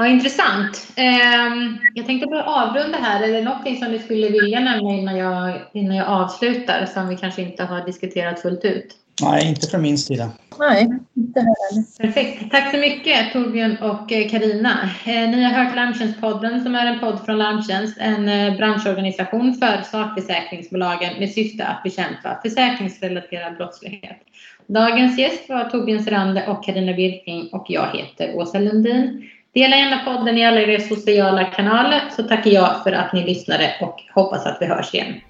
Ja, 0.00 0.06
intressant. 0.06 0.88
Ehm, 0.96 1.78
jag 1.94 2.06
tänkte 2.06 2.26
bara 2.26 2.44
avrunda 2.44 2.98
här. 2.98 3.22
Är 3.22 3.32
det 3.32 3.40
någonting 3.40 3.76
som 3.76 3.92
du 3.92 3.98
skulle 3.98 4.28
vilja 4.28 4.60
nämna 4.60 4.92
innan 4.92 5.16
jag, 5.16 5.60
innan 5.72 5.96
jag 5.96 6.08
avslutar 6.08 6.86
som 6.86 7.08
vi 7.08 7.16
kanske 7.16 7.42
inte 7.42 7.64
har 7.64 7.86
diskuterat 7.86 8.42
fullt 8.42 8.64
ut? 8.64 8.96
Nej, 9.22 9.48
inte 9.48 9.66
från 9.66 9.82
min 9.82 9.98
sida. 9.98 10.30
Nej, 10.58 10.88
inte 11.16 11.40
heller. 11.40 11.98
Perfekt. 11.98 12.50
Tack 12.50 12.70
så 12.70 12.76
mycket 12.76 13.32
Torbjörn 13.32 13.76
och 13.76 14.08
Karina. 14.08 14.90
Eh, 15.06 15.30
ni 15.30 15.42
har 15.42 15.64
hört 15.64 15.76
Larmtjänstpodden 15.76 16.62
som 16.62 16.74
är 16.74 16.86
en 16.86 17.00
podd 17.00 17.20
från 17.24 17.38
Larmtjänst, 17.38 17.98
en 18.00 18.28
eh, 18.28 18.56
branschorganisation 18.56 19.54
för 19.54 19.82
sakförsäkringsbolagen 19.82 21.18
med 21.18 21.30
syfte 21.30 21.66
att 21.66 21.82
bekämpa 21.82 22.40
försäkringsrelaterad 22.42 23.56
brottslighet. 23.56 24.18
Dagens 24.66 25.18
gäst 25.18 25.48
var 25.48 25.64
Torbjörn 25.64 26.04
Serander 26.04 26.48
och 26.48 26.64
Karina 26.64 26.92
Birking 26.92 27.48
och 27.52 27.66
jag 27.68 27.96
heter 27.96 28.36
Åsa 28.36 28.58
Lundin. 28.58 29.30
Dela 29.54 29.76
gärna 29.76 30.04
podden 30.04 30.38
i 30.38 30.46
alla 30.46 30.60
era 30.60 30.80
sociala 30.80 31.44
kanaler 31.44 32.00
så 32.16 32.22
tackar 32.22 32.50
jag 32.50 32.82
för 32.82 32.92
att 32.92 33.12
ni 33.12 33.24
lyssnade 33.24 33.76
och 33.80 34.02
hoppas 34.14 34.46
att 34.46 34.58
vi 34.60 34.66
hörs 34.66 34.94
igen. 34.94 35.20